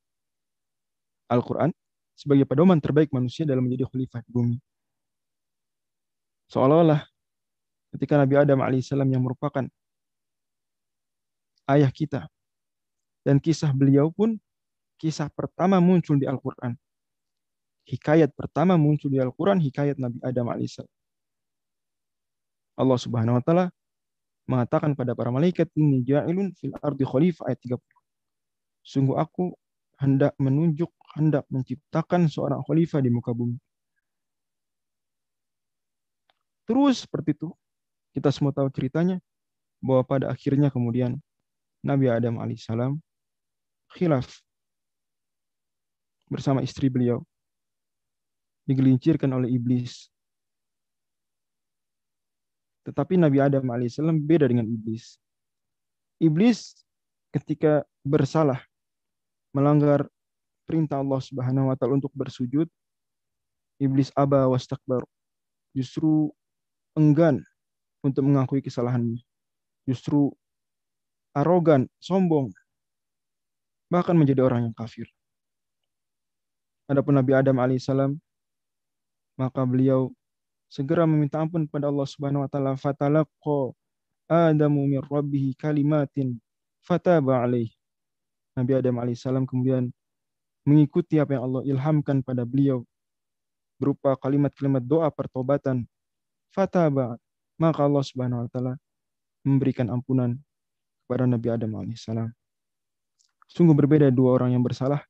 Al-Qur'an 1.28 1.74
sebagai 2.16 2.48
pedoman 2.48 2.80
terbaik 2.80 3.12
manusia 3.12 3.44
dalam 3.44 3.68
menjadi 3.68 3.84
khalifah 3.84 4.24
di 4.24 4.30
bumi. 4.32 4.56
Seolah-olah 6.48 7.04
ketika 7.92 8.16
Nabi 8.16 8.34
Adam 8.40 8.62
alaihissalam 8.62 9.10
yang 9.10 9.20
merupakan 9.20 9.66
ayah 11.66 11.90
kita 11.90 12.30
dan 13.26 13.42
kisah 13.42 13.74
beliau 13.74 14.10
pun 14.14 14.38
kisah 14.96 15.28
pertama 15.34 15.82
muncul 15.82 16.16
di 16.16 16.24
Al-Quran. 16.24 16.78
Hikayat 17.86 18.34
pertama 18.34 18.74
muncul 18.74 19.10
di 19.10 19.18
Al-Quran, 19.22 19.62
hikayat 19.62 19.98
Nabi 19.98 20.18
Adam 20.22 20.46
alaihissalam. 20.50 20.90
Allah 22.76 22.98
Subhanahu 22.98 23.38
wa 23.38 23.42
taala 23.42 23.66
mengatakan 24.46 24.94
pada 24.94 25.14
para 25.14 25.30
malaikat 25.34 25.70
ini 25.74 26.06
ja'ilun 26.06 26.54
fil 26.54 26.74
ardi 26.82 27.02
khalifah 27.02 27.50
ayat 27.50 27.58
30. 27.62 27.82
Sungguh 28.86 29.18
aku 29.18 29.54
hendak 29.98 30.38
menunjuk, 30.38 30.92
hendak 31.18 31.48
menciptakan 31.50 32.30
seorang 32.30 32.62
khalifah 32.62 33.02
di 33.02 33.10
muka 33.10 33.34
bumi. 33.34 33.58
Terus 36.66 37.06
seperti 37.06 37.34
itu, 37.34 37.54
kita 38.14 38.30
semua 38.34 38.50
tahu 38.50 38.66
ceritanya, 38.74 39.22
bahwa 39.78 40.02
pada 40.02 40.26
akhirnya 40.34 40.70
kemudian 40.70 41.22
Nabi 41.86 42.10
Adam 42.10 42.42
alaihissalam 42.42 42.98
khilaf 43.94 44.26
bersama 46.26 46.58
istri 46.66 46.90
beliau 46.90 47.22
digelincirkan 48.66 49.30
oleh 49.30 49.54
iblis 49.54 50.10
tetapi 52.86 53.18
Nabi 53.18 53.42
Adam 53.42 53.66
alaihissalam 53.66 54.22
beda 54.22 54.46
dengan 54.46 54.62
iblis. 54.62 55.18
Iblis 56.22 56.86
ketika 57.34 57.82
bersalah 58.06 58.62
melanggar 59.50 60.06
perintah 60.70 61.02
Allah 61.02 61.18
Subhanahu 61.18 61.66
wa 61.66 61.74
taala 61.74 61.98
untuk 61.98 62.14
bersujud, 62.14 62.70
iblis 63.82 64.14
aba 64.14 64.46
wastakbar. 64.46 65.02
Justru 65.74 66.30
enggan 66.94 67.42
untuk 68.06 68.22
mengakui 68.22 68.62
kesalahannya. 68.62 69.18
Justru 69.82 70.30
arogan, 71.36 71.84
sombong, 72.00 72.48
bahkan 73.92 74.16
menjadi 74.16 74.40
orang 74.40 74.70
yang 74.70 74.74
kafir. 74.74 75.04
Adapun 76.88 77.20
Nabi 77.20 77.36
Adam 77.36 77.60
alaihissalam, 77.60 78.16
maka 79.36 79.60
beliau 79.68 80.16
segera 80.72 81.04
meminta 81.04 81.36
ampun 81.36 81.68
kepada 81.68 81.92
Allah 81.92 82.08
Subhanahu 82.08 82.46
wa 82.46 82.50
taala 82.50 82.72
fatalaqqa 82.80 83.76
Adamu 84.26 84.90
min 84.90 84.98
rabbih 85.06 85.54
kalimatin 85.54 86.40
fataba 86.82 87.46
alaih. 87.46 87.70
Nabi 88.58 88.72
Adam 88.74 88.96
alaihissalam 88.98 89.44
kemudian 89.46 89.92
mengikuti 90.66 91.20
apa 91.22 91.38
yang 91.38 91.46
Allah 91.46 91.62
ilhamkan 91.68 92.24
pada 92.26 92.42
beliau 92.42 92.82
berupa 93.78 94.16
kalimat-kalimat 94.18 94.82
doa 94.82 95.12
pertobatan. 95.12 95.86
Fataba 96.50 97.20
maka 97.60 97.80
Allah 97.84 98.02
Subhanahu 98.02 98.46
wa 98.46 98.48
taala 98.50 98.74
memberikan 99.46 99.92
ampunan 99.92 100.40
kepada 101.06 101.22
Nabi 101.22 101.46
Adam 101.54 101.70
alaihissalam. 101.78 102.34
Sungguh 103.46 103.78
berbeda 103.78 104.10
dua 104.10 104.42
orang 104.42 104.58
yang 104.58 104.66
bersalah. 104.66 105.06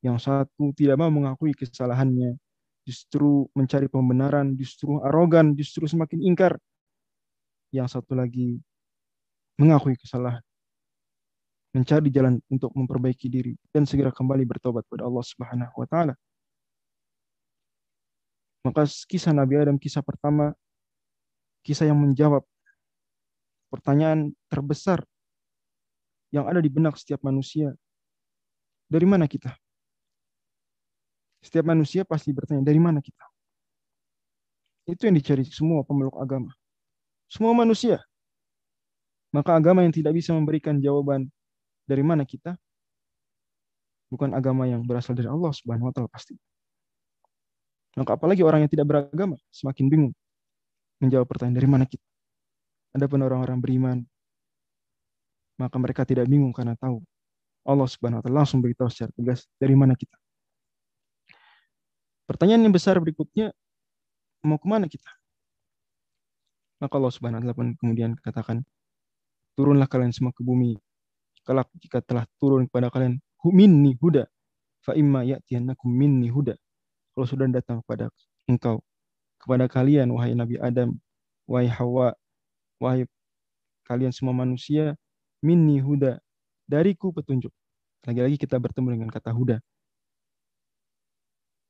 Yang 0.00 0.24
satu 0.24 0.72
tidak 0.72 0.96
mau 0.96 1.12
mengakui 1.12 1.52
kesalahannya, 1.52 2.40
justru 2.88 3.44
mencari 3.52 3.92
pembenaran, 3.92 4.56
justru 4.56 4.96
arogan, 5.04 5.52
justru 5.52 5.84
semakin 5.84 6.24
ingkar. 6.24 6.56
Yang 7.68 8.00
satu 8.00 8.16
lagi 8.16 8.56
mengakui 9.60 10.00
kesalahan, 10.00 10.40
mencari 11.76 12.08
jalan 12.08 12.40
untuk 12.48 12.72
memperbaiki 12.72 13.28
diri 13.28 13.52
dan 13.68 13.84
segera 13.84 14.08
kembali 14.08 14.48
bertobat 14.48 14.88
kepada 14.88 15.04
Allah 15.04 15.24
Subhanahu 15.26 15.74
wa 15.76 15.86
taala. 15.90 16.14
Maka 18.64 18.88
kisah 18.88 19.36
Nabi 19.36 19.60
Adam 19.60 19.76
kisah 19.76 20.00
pertama 20.00 20.56
kisah 21.66 21.84
yang 21.84 22.00
menjawab 22.00 22.46
pertanyaan 23.68 24.32
terbesar 24.48 25.04
yang 26.34 26.44
ada 26.48 26.60
di 26.60 26.68
benak 26.68 26.96
setiap 27.00 27.24
manusia. 27.24 27.72
Dari 28.88 29.04
mana 29.04 29.28
kita? 29.28 29.52
Setiap 31.44 31.68
manusia 31.68 32.02
pasti 32.02 32.32
bertanya, 32.34 32.64
dari 32.64 32.80
mana 32.80 32.98
kita? 32.98 33.24
Itu 34.88 35.04
yang 35.06 35.16
dicari 35.16 35.44
semua 35.44 35.84
pemeluk 35.84 36.16
agama. 36.16 36.50
Semua 37.28 37.52
manusia. 37.52 38.00
Maka 39.28 39.60
agama 39.60 39.84
yang 39.84 39.92
tidak 39.92 40.16
bisa 40.16 40.32
memberikan 40.32 40.80
jawaban 40.80 41.28
dari 41.84 42.00
mana 42.00 42.24
kita, 42.24 42.56
bukan 44.08 44.32
agama 44.32 44.64
yang 44.64 44.80
berasal 44.84 45.12
dari 45.12 45.28
Allah 45.28 45.52
Subhanahu 45.52 45.88
wa 45.88 45.92
taala 45.92 46.08
pasti. 46.08 46.32
Maka 47.96 48.16
apalagi 48.16 48.40
orang 48.40 48.64
yang 48.64 48.72
tidak 48.72 48.88
beragama 48.88 49.36
semakin 49.52 49.84
bingung 49.92 50.14
menjawab 51.04 51.28
pertanyaan 51.28 51.56
dari 51.60 51.68
mana 51.68 51.84
kita. 51.84 52.04
Adapun 52.96 53.20
orang-orang 53.20 53.58
beriman 53.60 53.98
maka 55.58 55.76
mereka 55.76 56.06
tidak 56.06 56.30
bingung 56.30 56.54
karena 56.54 56.78
tahu 56.78 57.02
Allah 57.68 57.84
Subhanahu 57.84 58.22
wa 58.22 58.24
taala 58.24 58.36
langsung 58.46 58.64
beritahu 58.64 58.88
secara 58.88 59.12
tegas 59.12 59.44
dari 59.60 59.76
mana 59.76 59.92
kita. 59.92 60.16
Pertanyaan 62.24 62.64
yang 62.64 62.72
besar 62.72 62.96
berikutnya 62.96 63.52
mau 64.46 64.56
ke 64.56 64.64
mana 64.64 64.88
kita? 64.88 65.10
Maka 66.80 66.94
Allah 66.96 67.12
Subhanahu 67.12 67.42
wa 67.42 67.52
taala 67.52 67.74
kemudian 67.76 68.16
katakan, 68.22 68.62
turunlah 69.58 69.90
kalian 69.90 70.14
semua 70.14 70.30
ke 70.32 70.40
bumi. 70.40 70.78
Kalau 71.42 71.66
jika 71.82 71.98
telah 72.00 72.24
turun 72.38 72.70
kepada 72.70 72.88
kalian 72.88 73.18
minni 73.50 73.98
huda, 73.98 74.24
fa 74.84 74.94
imma 74.94 75.26
ya'tiyannakum 75.26 75.90
minni 75.90 76.30
huda. 76.30 76.54
Kalau 77.12 77.26
sudah 77.26 77.50
datang 77.50 77.82
kepada 77.82 78.08
engkau, 78.46 78.80
kepada 79.42 79.66
kalian 79.66 80.08
wahai 80.14 80.38
Nabi 80.38 80.56
Adam, 80.62 80.94
wahai 81.50 81.66
Hawa, 81.66 82.14
wahai 82.78 83.08
kalian 83.88 84.12
semua 84.14 84.36
manusia, 84.36 84.94
minni 85.44 85.78
huda, 85.78 86.18
dariku 86.66 87.14
petunjuk. 87.14 87.50
Lagi-lagi 88.06 88.36
kita 88.38 88.56
bertemu 88.58 88.98
dengan 88.98 89.08
kata 89.10 89.30
huda. 89.34 89.58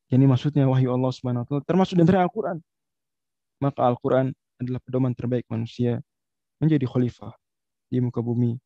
Jadi 0.09 0.25
maksudnya 0.25 0.65
wahyu 0.65 0.89
Allah 0.93 1.13
Subhanahu 1.13 1.45
wa 1.45 1.49
taala 1.49 1.63
termasuk 1.69 2.01
dari 2.01 2.17
Al-Qur'an. 2.17 2.59
Maka 3.61 3.81
Al-Qur'an 3.85 4.33
adalah 4.57 4.81
pedoman 4.81 5.13
terbaik 5.13 5.45
manusia 5.53 6.01
menjadi 6.59 6.89
khalifah 6.89 7.37
di 7.93 8.01
muka 8.01 8.25
bumi. 8.25 8.57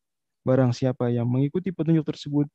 Barang 0.43 0.71
siapa 0.71 1.11
yang 1.11 1.27
mengikuti 1.27 1.71
petunjuk 1.71 2.03
tersebut, 2.07 2.47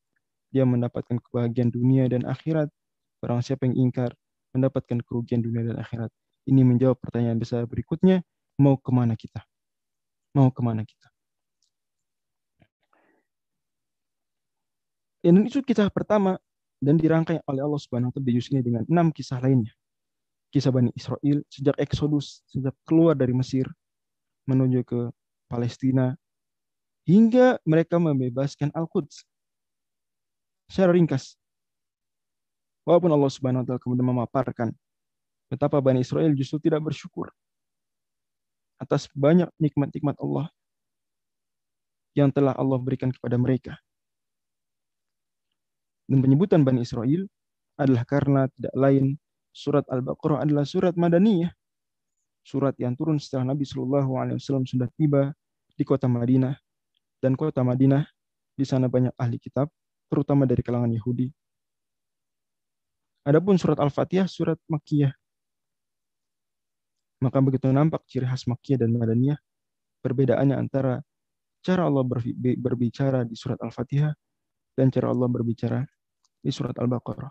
dia 0.52 0.64
mendapatkan 0.64 1.20
kebahagiaan 1.20 1.68
dunia 1.68 2.08
dan 2.08 2.24
akhirat. 2.24 2.68
Barang 3.20 3.44
siapa 3.44 3.68
yang 3.68 3.88
ingkar, 3.88 4.12
mendapatkan 4.56 5.00
kerugian 5.04 5.44
dunia 5.44 5.64
dan 5.68 5.76
akhirat. 5.80 6.08
Ini 6.48 6.64
menjawab 6.64 6.96
pertanyaan 7.00 7.36
besar 7.36 7.68
berikutnya, 7.68 8.24
mau 8.56 8.80
ke 8.80 8.88
mana 8.88 9.12
kita? 9.16 9.44
Mau 10.32 10.48
ke 10.48 10.60
mana 10.64 10.84
kita? 10.84 11.08
Dan 15.22 15.42
itu 15.42 15.60
kisah 15.62 15.90
pertama 15.90 16.38
dan 16.78 16.94
dirangkai 16.94 17.42
oleh 17.50 17.62
Allah 17.62 17.80
Subhanahu 17.80 18.10
wa 18.10 18.14
taala 18.14 18.26
di 18.26 18.32
juz 18.38 18.48
ini 18.54 18.62
dengan 18.62 18.86
enam 18.86 19.10
kisah 19.10 19.42
lainnya. 19.42 19.74
Kisah 20.54 20.72
Bani 20.72 20.94
Israel 20.94 21.44
sejak 21.50 21.76
Exodus, 21.76 22.40
sejak 22.48 22.72
keluar 22.86 23.18
dari 23.18 23.34
Mesir 23.34 23.68
menuju 24.48 24.80
ke 24.86 25.00
Palestina 25.50 26.16
hingga 27.04 27.60
mereka 27.66 28.00
membebaskan 28.00 28.72
Al-Quds. 28.72 29.26
Secara 30.68 30.92
ringkas. 30.92 31.36
Walaupun 32.88 33.12
Allah 33.12 33.30
Subhanahu 33.32 33.64
wa 33.64 33.66
taala 33.68 33.80
kemudian 33.82 34.08
memaparkan 34.08 34.68
betapa 35.52 35.80
Bani 35.80 36.00
Israel 36.00 36.32
justru 36.32 36.60
tidak 36.62 36.80
bersyukur 36.84 37.28
atas 38.78 39.10
banyak 39.12 39.50
nikmat-nikmat 39.58 40.14
Allah 40.22 40.48
yang 42.14 42.30
telah 42.30 42.54
Allah 42.54 42.78
berikan 42.78 43.10
kepada 43.10 43.36
mereka. 43.36 43.76
Dan 46.08 46.24
penyebutan 46.24 46.64
Bani 46.64 46.80
Israel 46.80 47.28
adalah 47.76 48.02
karena 48.08 48.48
tidak 48.56 48.72
lain 48.72 49.20
surat 49.52 49.84
Al-Baqarah 49.92 50.40
adalah 50.42 50.64
surat 50.64 50.96
Madaniyah. 50.96 51.52
Surat 52.40 52.72
yang 52.80 52.96
turun 52.96 53.20
setelah 53.20 53.52
Nabi 53.52 53.68
Shallallahu 53.68 54.16
Alaihi 54.16 54.40
Wasallam 54.40 54.64
sudah 54.64 54.88
tiba 54.96 55.36
di 55.76 55.84
kota 55.84 56.08
Madinah 56.08 56.56
dan 57.20 57.36
kota 57.36 57.60
Madinah 57.60 58.08
di 58.56 58.64
sana 58.64 58.88
banyak 58.88 59.12
ahli 59.20 59.36
kitab, 59.36 59.68
terutama 60.08 60.48
dari 60.48 60.64
kalangan 60.64 60.90
Yahudi. 60.90 61.28
Adapun 63.28 63.60
surat 63.60 63.76
Al-Fatihah 63.76 64.24
surat 64.24 64.56
Makkiyah. 64.64 65.12
Maka 67.20 67.38
begitu 67.44 67.68
nampak 67.68 68.08
ciri 68.08 68.24
khas 68.24 68.48
Makkiyah 68.48 68.80
dan 68.80 68.96
Madaniyah, 68.96 69.38
perbedaannya 70.00 70.56
antara 70.56 71.04
cara 71.60 71.84
Allah 71.84 72.06
berbicara 72.56 73.28
di 73.28 73.36
surat 73.36 73.60
Al-Fatihah 73.60 74.16
dan 74.72 74.88
cara 74.88 75.12
Allah 75.12 75.28
berbicara 75.28 75.84
di 76.48 76.52
surat 76.56 76.72
Al-Baqarah. 76.80 77.28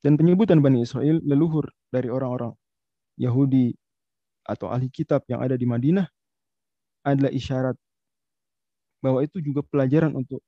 Dan 0.00 0.16
penyebutan 0.16 0.64
Bani 0.64 0.80
Israel 0.80 1.20
leluhur 1.20 1.68
dari 1.92 2.08
orang-orang 2.08 2.56
Yahudi 3.20 3.76
atau 4.48 4.72
ahli 4.72 4.88
kitab 4.88 5.28
yang 5.28 5.44
ada 5.44 5.60
di 5.60 5.68
Madinah 5.68 6.08
adalah 7.04 7.28
isyarat 7.28 7.76
bahwa 9.04 9.20
itu 9.20 9.44
juga 9.44 9.60
pelajaran 9.66 10.16
untuk 10.16 10.40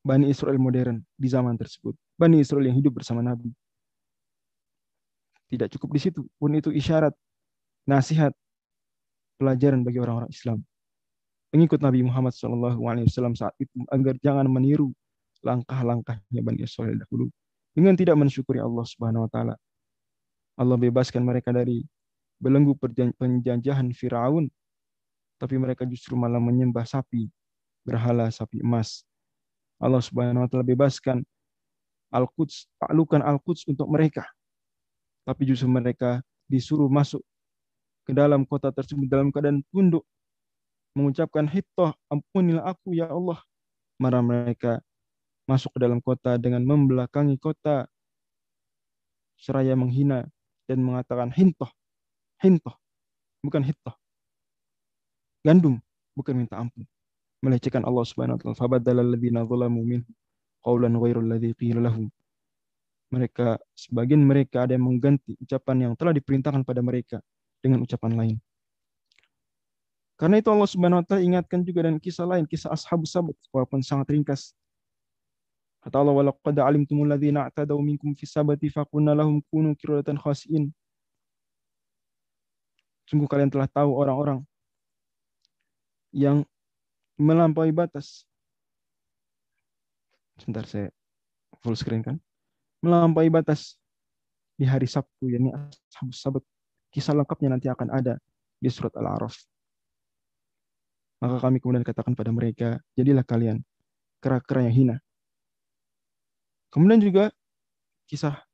Bani 0.00 0.32
Israel 0.32 0.56
modern 0.56 1.04
di 1.18 1.28
zaman 1.28 1.58
tersebut. 1.60 1.92
Bani 2.16 2.40
Israel 2.40 2.64
yang 2.64 2.78
hidup 2.80 2.96
bersama 2.96 3.20
Nabi. 3.20 3.52
Tidak 5.48 5.68
cukup 5.76 5.96
di 5.96 6.00
situ, 6.00 6.22
pun 6.40 6.54
itu 6.56 6.72
isyarat, 6.72 7.12
nasihat, 7.84 8.32
pelajaran 9.40 9.80
bagi 9.84 9.98
orang-orang 10.00 10.30
Islam. 10.32 10.60
Pengikut 11.48 11.80
Nabi 11.80 12.04
Muhammad 12.04 12.36
SAW 12.36 13.32
saat 13.32 13.56
itu 13.56 13.80
agar 13.88 14.14
jangan 14.20 14.44
meniru 14.50 14.92
langkah-langkahnya 15.42 16.40
Bani 16.42 16.64
Israel 16.64 16.98
dahulu 16.98 17.30
dengan 17.76 17.94
tidak 17.94 18.18
mensyukuri 18.18 18.58
Allah 18.58 18.84
Subhanahu 18.86 19.26
wa 19.26 19.30
taala. 19.30 19.54
Allah 20.58 20.74
bebaskan 20.74 21.22
mereka 21.22 21.54
dari 21.54 21.86
belenggu 22.42 22.74
penjajahan 23.18 23.94
Firaun 23.94 24.50
tapi 25.38 25.54
mereka 25.54 25.86
justru 25.86 26.18
malah 26.18 26.42
menyembah 26.42 26.82
sapi 26.82 27.30
berhala 27.86 28.28
sapi 28.28 28.60
emas. 28.60 29.06
Allah 29.78 30.02
Subhanahu 30.02 30.42
wa 30.44 30.48
taala 30.50 30.66
bebaskan 30.66 31.22
Al-Quds, 32.10 32.66
taklukan 32.82 33.22
Al-Quds 33.22 33.70
untuk 33.70 33.86
mereka. 33.86 34.26
Tapi 35.22 35.46
justru 35.46 35.70
mereka 35.70 36.24
disuruh 36.50 36.90
masuk 36.90 37.22
ke 38.02 38.16
dalam 38.16 38.42
kota 38.48 38.72
tersebut 38.72 39.06
dalam 39.06 39.28
keadaan 39.28 39.60
tunduk 39.70 40.02
mengucapkan 40.96 41.46
hittah 41.46 41.94
ampunilah 42.10 42.64
aku 42.66 42.96
ya 42.96 43.06
Allah. 43.06 43.38
Marah 44.00 44.24
mereka 44.24 44.82
masuk 45.48 45.72
ke 45.72 45.78
dalam 45.80 46.04
kota 46.04 46.36
dengan 46.36 46.60
membelakangi 46.60 47.40
kota 47.40 47.88
seraya 49.40 49.72
menghina 49.72 50.28
dan 50.68 50.84
mengatakan 50.84 51.32
hintoh, 51.32 51.72
hintoh, 52.44 52.76
bukan 53.40 53.64
hittah. 53.64 53.96
Gandum, 55.40 55.80
bukan 56.12 56.34
minta 56.36 56.60
ampun. 56.60 56.84
Melecehkan 57.40 57.86
Allah 57.88 58.04
Subhanahu 58.04 58.36
wa 58.36 58.40
taala. 58.42 58.58
Fabaddala 58.58 59.00
alladziina 59.00 59.46
zalamu 59.48 59.80
minhum 59.80 60.12
qawlan 60.60 60.92
ghairal 61.00 61.24
ladzi 61.24 61.54
qila 61.56 61.80
lahum. 61.80 62.12
Mereka 63.08 63.56
sebagian 63.72 64.20
mereka 64.20 64.68
ada 64.68 64.76
yang 64.76 64.84
mengganti 64.84 65.32
ucapan 65.40 65.88
yang 65.88 65.92
telah 65.96 66.12
diperintahkan 66.12 66.60
pada 66.66 66.84
mereka 66.84 67.24
dengan 67.64 67.80
ucapan 67.80 68.12
lain. 68.12 68.36
Karena 70.18 70.42
itu 70.42 70.50
Allah 70.50 70.68
Subhanahu 70.68 71.00
wa 71.00 71.06
taala 71.06 71.22
ingatkan 71.24 71.62
juga 71.64 71.86
dan 71.86 71.96
kisah 71.96 72.26
lain, 72.26 72.44
kisah 72.44 72.74
ashab 72.74 73.06
sabat 73.08 73.38
walaupun 73.54 73.80
sangat 73.80 74.12
ringkas 74.12 74.52
Kata 75.83 75.99
Allah, 75.99 76.15
وَلَقَدْ 76.15 76.55
عَلِمْتُمُ 76.63 76.95
الَّذِينَ 76.95 77.35
اعْتَدَوْا 77.37 77.81
مِنْكُمْ 77.83 78.15
فِي 78.15 78.23
السَّبَتِ 78.23 78.71
فَقُلْنَا 78.71 79.19
لَهُمْ 79.19 79.43
كُونُوا 79.51 79.75
كِرَةً 79.75 80.07
خَاسِئِينَ 80.15 80.71
Sungguh 83.03 83.27
kalian 83.27 83.51
telah 83.51 83.67
tahu 83.67 83.91
orang-orang 83.91 84.39
yang 86.15 86.47
melampaui 87.19 87.75
batas. 87.75 88.23
Sebentar 90.39 90.63
saya 90.63 90.87
full 91.59 91.75
screen 91.75 91.99
kan. 91.99 92.15
Melampaui 92.79 93.27
batas 93.27 93.75
di 94.55 94.63
hari 94.63 94.87
Sabtu, 94.87 95.27
yakni 95.27 95.51
Sabat. 96.15 96.47
Kisah 96.95 97.11
lengkapnya 97.11 97.51
nanti 97.51 97.67
akan 97.67 97.91
ada 97.91 98.15
di 98.55 98.69
surat 98.71 98.95
Al-A'raf. 98.95 99.35
Maka 101.19 101.43
kami 101.43 101.59
kemudian 101.59 101.83
katakan 101.83 102.15
pada 102.15 102.31
mereka, 102.31 102.79
jadilah 102.95 103.27
kalian 103.27 103.59
kera-kera 104.23 104.63
yang 104.63 104.75
hina 104.75 104.95
Kemudian 106.68 107.00
juga 107.00 107.32
kisah 108.08 108.44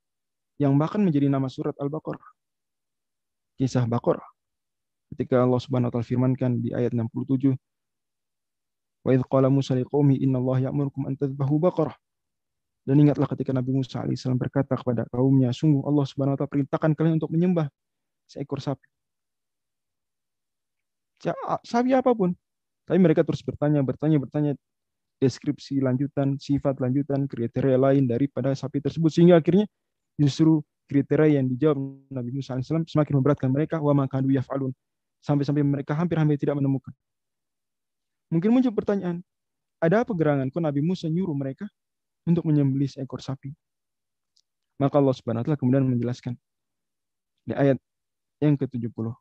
yang 0.59 0.75
bahkan 0.79 1.03
menjadi 1.03 1.27
nama 1.27 1.51
surat 1.51 1.75
Al-Baqarah. 1.79 2.27
Kisah 3.59 3.87
Baqarah. 3.91 4.27
Ketika 5.15 5.43
Allah 5.43 5.61
Subhanahu 5.63 5.91
wa 5.91 5.93
taala 5.95 6.07
firmankan 6.07 6.59
di 6.59 6.75
ayat 6.75 6.95
67 6.95 7.55
Wa 9.05 9.13
idh 9.13 9.25
qala 9.29 9.53
Musa 9.53 9.77
liqaumi 9.77 10.17
inna 10.25 10.41
Allah 10.41 10.73
ya'murukum 10.73 11.05
an 11.05 11.15
tadhbahu 11.21 11.61
baqarah. 11.61 11.93
Dan 12.89 13.05
ingatlah 13.05 13.29
ketika 13.29 13.53
Nabi 13.53 13.77
Musa 13.77 14.01
alaihissalam 14.01 14.41
berkata 14.41 14.77
kepada 14.77 15.05
kaumnya, 15.13 15.53
sungguh 15.53 15.85
Allah 15.85 16.05
Subhanahu 16.09 16.37
wa 16.37 16.39
taala 16.41 16.53
perintahkan 16.53 16.91
kalian 16.97 17.21
untuk 17.21 17.33
menyembah 17.33 17.69
seekor 18.29 18.65
sapi. 18.65 18.85
Sapi 21.65 21.93
apa 21.93 22.13
pun. 22.17 22.33
Tapi 22.85 22.99
mereka 23.01 23.25
terus 23.25 23.41
bertanya, 23.41 23.81
bertanya, 23.81 24.21
bertanya 24.21 24.53
deskripsi 25.23 25.81
lanjutan, 25.81 26.37
sifat 26.37 26.79
lanjutan, 26.83 27.27
kriteria 27.31 27.79
lain 27.79 28.05
daripada 28.09 28.53
sapi 28.55 28.83
tersebut 28.83 29.11
sehingga 29.11 29.39
akhirnya 29.39 29.65
justru 30.19 30.61
kriteria 30.87 31.41
yang 31.41 31.49
dijawab 31.49 31.79
Nabi 32.13 32.31
Musa 32.35 32.59
AS 32.59 32.69
semakin 32.69 33.15
memberatkan 33.19 33.49
mereka 33.49 33.81
wa 33.81 33.95
makadu 33.97 34.29
yaf'alun 34.31 34.75
sampai-sampai 35.25 35.65
mereka 35.65 35.97
hampir-hampir 35.97 36.37
tidak 36.37 36.61
menemukan. 36.61 36.93
Mungkin 38.29 38.51
muncul 38.53 38.75
pertanyaan, 38.77 39.25
ada 39.81 40.05
apa 40.05 40.13
gerangan? 40.13 40.51
Kok 40.53 40.63
Nabi 40.65 40.81
Musa 40.85 41.09
nyuruh 41.09 41.37
mereka 41.37 41.65
untuk 42.29 42.45
menyembelih 42.45 42.89
seekor 42.89 43.25
sapi? 43.25 43.53
Maka 44.77 44.99
Allah 44.99 45.15
Subhanahu 45.15 45.41
wa 45.41 45.47
taala 45.47 45.59
kemudian 45.61 45.87
menjelaskan 45.87 46.35
di 47.47 47.55
ayat 47.55 47.79
yang 48.43 48.59
ke-70. 48.59 49.15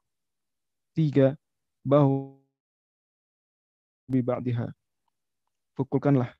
Tiga, 0.95 1.37
bahwa. 1.83 2.39
Pukulkanlah 5.77 6.33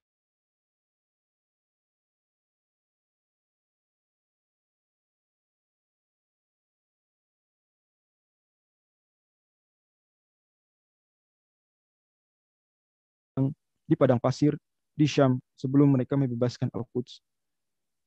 di 13.94 13.96
padang 14.00 14.18
pasir 14.18 14.56
di 14.98 15.06
Syam 15.06 15.38
sebelum 15.54 15.94
mereka 15.94 16.18
membebaskan 16.18 16.74
Al-Quds. 16.74 17.22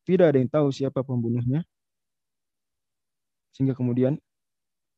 Tidak 0.06 0.26
ada 0.26 0.38
yang 0.38 0.50
tahu 0.50 0.74
siapa 0.74 1.02
pembunuhnya. 1.06 1.62
Sehingga 3.54 3.74
kemudian 3.74 4.18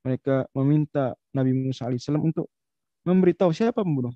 mereka 0.04 0.48
meminta 0.56 1.12
Nabi 1.36 1.52
Musa 1.52 1.84
alaihissalam 1.88 2.24
untuk 2.24 2.48
memberitahu 3.04 3.52
siapa 3.52 3.84
pembunuh. 3.84 4.12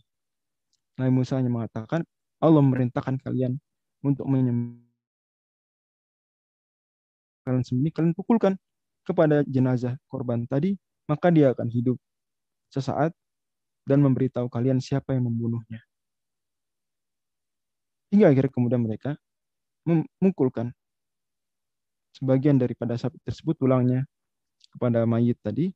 Nabi 1.00 1.10
Musa 1.12 1.40
hanya 1.40 1.48
mengatakan, 1.48 2.04
Allah 2.42 2.60
memerintahkan 2.60 3.22
kalian 3.22 3.56
untuk 4.02 4.26
menyembelih 4.26 4.82
kalian 7.42 7.64
sembunyi, 7.66 7.90
kalian 7.90 8.14
pukulkan 8.14 8.54
kepada 9.02 9.42
jenazah 9.46 9.98
korban 10.06 10.46
tadi, 10.46 10.78
maka 11.10 11.30
dia 11.34 11.50
akan 11.50 11.66
hidup 11.70 11.98
sesaat 12.70 13.10
dan 13.82 13.98
memberitahu 13.98 14.46
kalian 14.46 14.78
siapa 14.78 15.14
yang 15.14 15.26
membunuhnya. 15.26 15.82
Hingga 18.14 18.30
akhirnya 18.30 18.52
kemudian 18.54 18.82
mereka 18.84 19.18
memukulkan 19.82 20.70
sebagian 22.14 22.60
daripada 22.60 22.94
sapi 22.94 23.18
tersebut 23.26 23.58
tulangnya 23.58 24.06
kepada 24.70 25.02
mayit 25.02 25.40
tadi, 25.42 25.74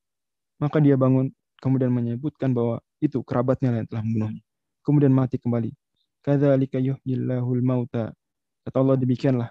maka 0.62 0.78
dia 0.78 0.94
bangun 0.94 1.34
kemudian 1.58 1.90
menyebutkan 1.90 2.54
bahwa 2.54 2.78
itu 3.02 3.18
kerabatnya 3.26 3.82
yang 3.82 3.88
telah 3.90 4.04
membunuhnya. 4.06 4.45
Kemudian 4.86 5.10
mati 5.10 5.42
kembali. 5.42 5.74
Kadzalika 6.22 6.78
yuhyillahul 6.78 7.62
mauta. 7.66 8.14
Kata 8.62 8.76
Allah 8.78 8.94
demikianlah 8.94 9.50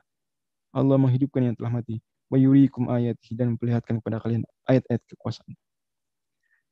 Allah 0.71 0.95
menghidupkan 0.95 1.43
yang 1.52 1.56
telah 1.60 1.76
mati. 1.76 2.00
Wa 2.32 2.39
yuriikum 2.39 2.88
ayatihi 2.88 3.36
dan 3.36 3.54
memperlihatkan 3.56 4.00
kepada 4.00 4.24
kalian 4.24 4.48
ayat-ayat 4.65 5.04
kekuasaan. 5.12 5.52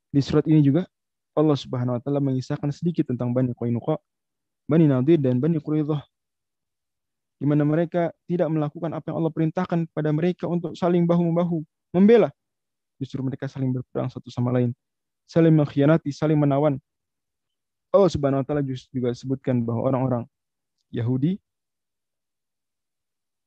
Di 0.08 0.20
surat 0.24 0.48
ini 0.48 0.64
juga 0.64 0.88
Allah 1.36 1.58
Subhanahu 1.58 1.98
wa 1.98 2.00
taala 2.00 2.24
mengisahkan 2.24 2.72
sedikit 2.72 3.10
tentang 3.12 3.34
Bani 3.36 3.52
Qainuqa 3.52 4.00
Bani 4.64 4.88
Nadir 4.88 5.20
dan 5.20 5.36
Bani 5.36 5.60
Quraidah 5.60 6.00
di 7.36 7.44
mana 7.44 7.66
mereka 7.66 8.08
tidak 8.24 8.48
melakukan 8.48 8.94
apa 8.96 9.12
yang 9.12 9.16
Allah 9.20 9.32
perintahkan 9.34 9.78
pada 9.92 10.10
mereka 10.14 10.48
untuk 10.48 10.72
saling 10.78 11.04
bahu-membahu, 11.04 11.60
membela. 11.92 12.32
Justru 12.96 13.20
mereka 13.20 13.50
saling 13.50 13.74
berperang 13.74 14.08
satu 14.08 14.30
sama 14.32 14.54
lain, 14.54 14.72
saling 15.28 15.52
mengkhianati, 15.52 16.08
saling 16.14 16.38
menawan. 16.38 16.80
Allah 17.94 18.10
Subhanahu 18.10 18.42
wa 18.42 18.46
taala 18.46 18.66
juga 18.66 19.14
sebutkan 19.14 19.62
bahwa 19.62 19.86
orang-orang 19.86 20.24
Yahudi 20.90 21.38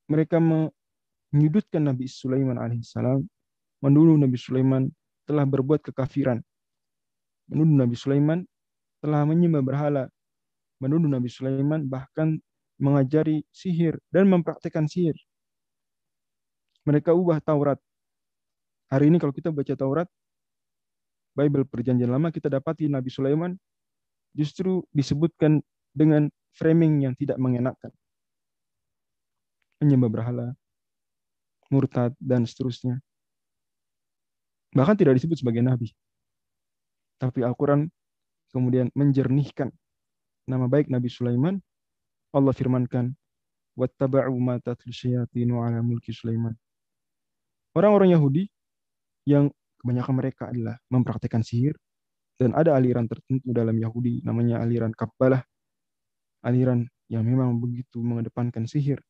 mereka 0.08 0.40
menyudutkan 0.40 1.84
Nabi 1.84 2.08
Sulaiman 2.08 2.56
alaihissalam, 2.56 3.28
menuduh 3.84 4.16
Nabi 4.16 4.40
Sulaiman 4.40 4.88
telah 5.28 5.44
berbuat 5.44 5.84
kekafiran. 5.84 6.40
Menuduh 7.52 7.76
Nabi 7.76 7.96
Sulaiman 8.00 8.48
telah 9.04 9.28
menyembah 9.28 9.60
berhala, 9.60 10.08
menuduh 10.80 11.12
Nabi 11.12 11.28
Sulaiman 11.28 11.84
bahkan 11.84 12.40
mengajari 12.80 13.44
sihir 13.52 14.00
dan 14.16 14.32
mempraktekkan 14.32 14.88
sihir. 14.88 15.20
Mereka 16.88 17.12
ubah 17.12 17.44
Taurat. 17.44 17.76
Hari 18.88 19.12
ini 19.12 19.20
kalau 19.20 19.36
kita 19.36 19.52
baca 19.52 19.76
Taurat, 19.76 20.08
Bible 21.36 21.68
Perjanjian 21.68 22.08
Lama, 22.08 22.32
kita 22.32 22.48
dapati 22.48 22.88
Nabi 22.88 23.12
Sulaiman 23.12 23.52
justru 24.38 24.86
disebutkan 24.94 25.66
dengan 25.98 26.30
framing 26.54 27.10
yang 27.10 27.18
tidak 27.18 27.42
mengenakan. 27.42 27.90
Menyembah 29.82 30.10
berhala, 30.14 30.48
murtad, 31.74 32.14
dan 32.22 32.46
seterusnya. 32.46 33.02
Bahkan 34.78 34.94
tidak 34.94 35.18
disebut 35.18 35.42
sebagai 35.42 35.66
nabi. 35.66 35.90
Tapi 37.18 37.42
Al-Quran 37.42 37.90
kemudian 38.54 38.94
menjernihkan 38.94 39.74
nama 40.46 40.70
baik 40.70 40.88
Nabi 40.88 41.10
Sulaiman, 41.10 41.58
Allah 42.30 42.54
firmankan, 42.54 43.10
"Wattaba'u 43.74 44.38
ma 44.38 44.62
tatlu 44.62 44.94
syayatinu 44.94 45.66
ala 45.66 45.82
mulki 45.82 46.14
Sulaiman." 46.14 46.54
Orang-orang 47.74 48.14
Yahudi 48.14 48.46
yang 49.26 49.50
kebanyakan 49.82 50.14
mereka 50.18 50.44
adalah 50.50 50.78
mempraktekkan 50.90 51.42
sihir 51.42 51.78
dan 52.38 52.54
ada 52.54 52.78
aliran 52.78 53.10
tertentu 53.10 53.50
dalam 53.50 53.74
Yahudi 53.74 54.22
namanya 54.22 54.62
aliran 54.62 54.94
Kabbalah, 54.94 55.42
aliran 56.46 56.86
yang 57.10 57.26
memang 57.26 57.58
begitu 57.58 58.00
mengedepankan 58.00 58.70
sihir. 58.70 59.02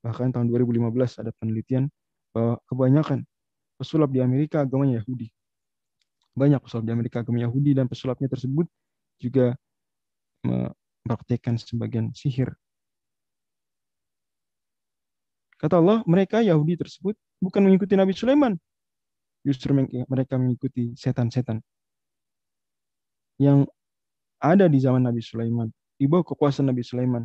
Bahkan 0.00 0.32
tahun 0.32 0.48
2015 0.48 1.20
ada 1.20 1.30
penelitian 1.36 1.92
bahwa 2.32 2.56
kebanyakan 2.64 3.28
pesulap 3.76 4.08
di 4.08 4.24
Amerika 4.24 4.64
agamanya 4.64 5.04
Yahudi. 5.04 5.28
Banyak 6.32 6.64
pesulap 6.64 6.88
di 6.88 6.92
Amerika 6.96 7.20
agama 7.20 7.44
Yahudi 7.44 7.76
dan 7.76 7.84
pesulapnya 7.84 8.32
tersebut 8.32 8.64
juga 9.20 9.52
mempraktekkan 10.40 11.60
sebagian 11.60 12.16
sihir. 12.16 12.56
Kata 15.60 15.76
Allah, 15.76 16.00
mereka 16.08 16.40
Yahudi 16.40 16.80
tersebut 16.80 17.12
bukan 17.36 17.60
mengikuti 17.60 17.92
Nabi 17.92 18.16
Sulaiman. 18.16 18.56
Justru 19.44 19.76
mereka 20.08 20.40
mengikuti 20.40 20.96
setan-setan 20.96 21.60
yang 23.40 23.64
ada 24.36 24.68
di 24.68 24.76
zaman 24.76 25.00
Nabi 25.00 25.24
Sulaiman. 25.24 25.72
Di 25.96 26.04
bawah 26.04 26.28
kekuasaan 26.28 26.68
Nabi 26.68 26.84
Sulaiman. 26.84 27.24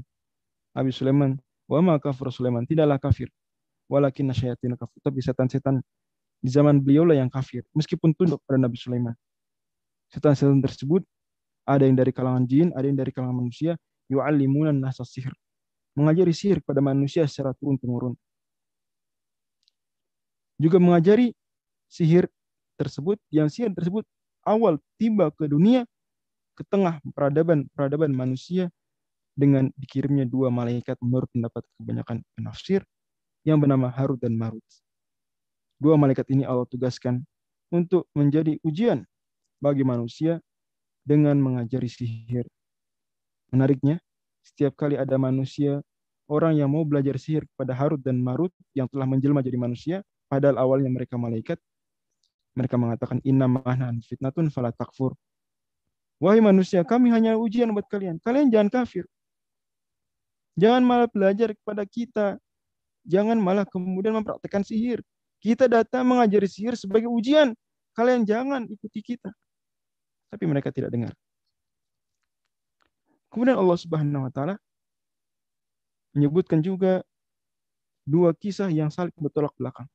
Nabi 0.71 0.91
Sulaiman, 0.95 1.35
wa 1.67 1.79
ma 1.83 1.99
kafir 1.99 2.31
Sulaiman, 2.31 2.63
tidaklah 2.63 2.95
kafir. 2.95 3.27
Walakin 3.91 4.31
nasyayatin 4.31 4.79
kafir. 4.79 4.99
Tapi 5.03 5.19
setan-setan 5.19 5.83
di 6.39 6.49
zaman 6.51 6.79
beliau 6.79 7.03
lah 7.03 7.19
yang 7.19 7.27
kafir. 7.27 7.67
Meskipun 7.75 8.15
tunduk 8.15 8.39
pada 8.47 8.55
Nabi 8.55 8.79
Sulaiman. 8.79 9.11
Setan-setan 10.07 10.63
tersebut 10.63 11.03
ada 11.67 11.83
yang 11.83 11.99
dari 11.99 12.15
kalangan 12.15 12.47
jin, 12.47 12.71
ada 12.71 12.87
yang 12.87 12.95
dari 12.95 13.11
kalangan 13.11 13.35
manusia, 13.35 13.75
yu'allimuna 14.07 14.71
nasa 14.71 15.03
sihir. 15.03 15.35
Mengajari 15.99 16.31
sihir 16.31 16.63
kepada 16.63 16.79
manusia 16.79 17.27
secara 17.27 17.51
turun-temurun. 17.55 18.15
Juga 20.55 20.79
mengajari 20.79 21.35
sihir 21.91 22.31
tersebut, 22.79 23.19
yang 23.31 23.51
sihir 23.51 23.71
tersebut 23.75 24.07
awal 24.45 24.77
tiba 24.99 25.31
ke 25.33 25.49
dunia, 25.49 25.87
ke 26.55 26.63
tengah 26.65 27.03
peradaban 27.11 27.67
peradaban 27.75 28.15
manusia 28.15 28.71
dengan 29.35 29.67
dikirimnya 29.75 30.23
dua 30.23 30.47
malaikat 30.47 30.95
menurut 31.03 31.27
pendapat 31.35 31.63
kebanyakan 31.75 32.23
penafsir 32.39 32.81
yang 33.43 33.59
bernama 33.59 33.91
Harut 33.91 34.17
dan 34.17 34.33
Marut. 34.33 34.63
Dua 35.75 35.99
malaikat 35.99 36.25
ini 36.31 36.47
Allah 36.47 36.63
tugaskan 36.65 37.21
untuk 37.67 38.07
menjadi 38.15 38.55
ujian 38.63 39.03
bagi 39.59 39.83
manusia 39.83 40.39
dengan 41.03 41.37
mengajari 41.37 41.91
sihir. 41.91 42.47
Menariknya, 43.51 43.99
setiap 44.41 44.73
kali 44.79 44.95
ada 44.97 45.19
manusia, 45.19 45.83
orang 46.25 46.57
yang 46.57 46.71
mau 46.71 46.87
belajar 46.87 47.19
sihir 47.19 47.45
kepada 47.53 47.75
Harut 47.77 48.01
dan 48.01 48.17
Marut 48.17 48.49
yang 48.73 48.89
telah 48.89 49.05
menjelma 49.05 49.43
jadi 49.45 49.59
manusia, 49.59 49.97
padahal 50.31 50.57
awalnya 50.57 50.89
mereka 50.89 51.19
malaikat, 51.19 51.59
mereka 52.55 52.79
mengatakan 52.79 53.19
inna 53.27 53.45
mahnan 53.45 53.99
fitnatun 54.01 54.49
fala 54.49 54.71
takfur. 54.71 55.13
Wahai 56.19 56.39
manusia, 56.39 56.81
kami 56.87 57.11
hanya 57.11 57.35
ujian 57.35 57.69
buat 57.75 57.85
kalian. 57.91 58.19
Kalian 58.23 58.47
jangan 58.47 58.69
kafir. 58.71 59.03
Jangan 60.55 60.81
malah 60.87 61.11
belajar 61.11 61.51
kepada 61.51 61.83
kita. 61.83 62.39
Jangan 63.03 63.35
malah 63.35 63.67
kemudian 63.67 64.15
mempraktekkan 64.15 64.63
sihir. 64.63 65.03
Kita 65.43 65.67
datang 65.67 66.07
mengajari 66.07 66.47
sihir 66.47 66.79
sebagai 66.79 67.11
ujian. 67.11 67.51
Kalian 67.91 68.23
jangan 68.23 68.63
ikuti 68.71 69.03
kita 69.03 69.29
tapi 70.35 70.51
mereka 70.51 70.67
tidak 70.67 70.91
dengar. 70.91 71.15
Kemudian 73.31 73.55
Allah 73.55 73.79
Subhanahu 73.79 74.27
wa 74.27 74.31
taala 74.35 74.55
menyebutkan 76.11 76.59
juga 76.59 77.03
dua 78.03 78.35
kisah 78.35 78.67
yang 78.67 78.91
saling 78.91 79.15
bertolak 79.15 79.55
belakang. 79.55 79.87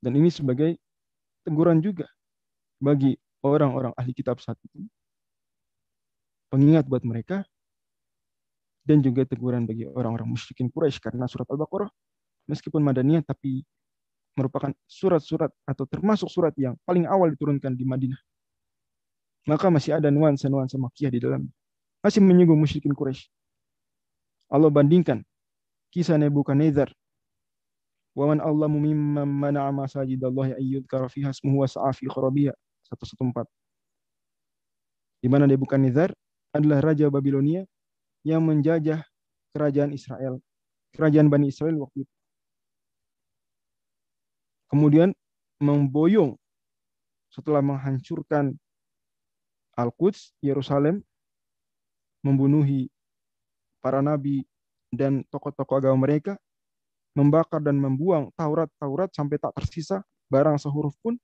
Dan 0.00 0.16
ini 0.16 0.32
sebagai 0.32 0.80
teguran 1.44 1.84
juga 1.84 2.08
bagi 2.80 3.16
orang-orang 3.48 3.92
ahli 3.96 4.12
kitab 4.16 4.40
saat 4.40 4.56
itu. 4.64 4.86
Pengingat 6.48 6.86
buat 6.86 7.02
mereka 7.02 7.42
dan 8.84 9.00
juga 9.00 9.24
teguran 9.24 9.64
bagi 9.64 9.88
orang-orang 9.88 10.28
musyrikin 10.28 10.68
Quraisy 10.68 11.00
karena 11.00 11.24
surat 11.24 11.48
Al-Baqarah 11.48 11.88
meskipun 12.46 12.84
madaniyah 12.84 13.24
tapi 13.24 13.64
merupakan 14.36 14.70
surat-surat 14.84 15.50
atau 15.64 15.88
termasuk 15.88 16.28
surat 16.28 16.52
yang 16.58 16.76
paling 16.84 17.08
awal 17.08 17.32
diturunkan 17.32 17.72
di 17.72 17.86
Madinah. 17.86 18.20
Maka 19.48 19.68
masih 19.68 19.96
ada 19.96 20.08
nuansa-nuansa 20.08 20.76
makiyah 20.80 21.12
di 21.12 21.20
dalam. 21.20 21.44
masih 22.04 22.20
menyinggung 22.20 22.60
musyrikin 22.60 22.92
Quraisy. 22.92 23.32
Allah 24.52 24.68
bandingkan 24.68 25.24
kisah 25.88 26.20
Nebukadnezar. 26.20 26.92
Wa 28.12 28.28
man 28.28 28.44
Allahu 28.44 28.76
mimman 28.76 29.24
mana'a 29.26 29.72
masajidallahi 29.72 30.54
ayyudkara 30.60 31.08
fiha 31.08 31.32
ismuhu 31.32 31.64
wa 31.64 31.68
sa'a 31.70 31.96
fi 31.96 32.04
114. 32.96 33.46
Di 35.24 35.28
mana 35.32 35.48
Nebukadnezar 35.48 36.12
adalah 36.54 36.80
raja 36.80 37.10
Babilonia 37.10 37.66
yang 38.22 38.44
menjajah 38.44 39.02
kerajaan 39.54 39.94
Israel, 39.94 40.38
kerajaan 40.94 41.28
Bani 41.28 41.48
Israel 41.50 41.80
waktu 41.82 42.06
itu. 42.06 42.14
Kemudian 44.70 45.14
memboyong 45.62 46.34
setelah 47.30 47.62
menghancurkan 47.62 48.54
Al-Quds, 49.74 50.38
Yerusalem, 50.38 51.02
membunuhi 52.22 52.90
para 53.82 53.98
nabi 54.00 54.46
dan 54.94 55.26
tokoh-tokoh 55.28 55.82
agama 55.82 56.06
mereka, 56.06 56.38
membakar 57.14 57.58
dan 57.62 57.78
membuang 57.78 58.30
Taurat-Taurat 58.38 59.10
sampai 59.14 59.38
tak 59.38 59.54
tersisa 59.54 60.02
barang 60.30 60.58
sehuruf 60.58 60.94
pun. 61.02 61.18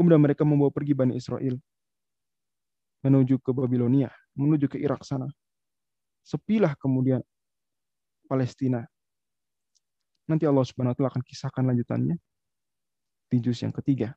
Kemudian 0.00 0.16
mereka 0.16 0.48
membawa 0.48 0.72
pergi 0.72 0.96
Bani 0.96 1.12
Israel 1.12 1.60
menuju 3.04 3.36
ke 3.36 3.52
Babilonia, 3.52 4.08
menuju 4.32 4.72
ke 4.72 4.80
Irak 4.80 5.04
sana. 5.04 5.28
Sepilah 6.24 6.72
kemudian 6.80 7.20
Palestina. 8.24 8.80
Nanti 10.24 10.48
Allah 10.48 10.64
Subhanahu 10.64 10.96
wa 10.96 10.96
taala 10.96 11.12
akan 11.12 11.20
kisahkan 11.20 11.68
lanjutannya 11.68 12.16
di 13.28 13.38
juz 13.44 13.60
yang 13.60 13.76
ketiga. 13.76 14.16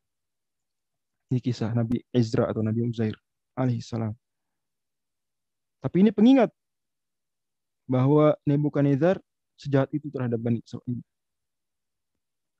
Ini 1.28 1.44
kisah 1.44 1.76
Nabi 1.76 2.00
Ezra 2.16 2.48
atau 2.48 2.64
Nabi 2.64 2.88
Uzair 2.88 3.20
alaihissalam. 3.52 4.16
Tapi 5.84 5.96
ini 6.00 6.16
pengingat 6.16 6.48
bahwa 7.84 8.32
Nebukadnezar 8.48 9.20
sejahat 9.60 9.92
itu 9.92 10.08
terhadap 10.08 10.40
Bani 10.40 10.64
Israel. 10.64 10.96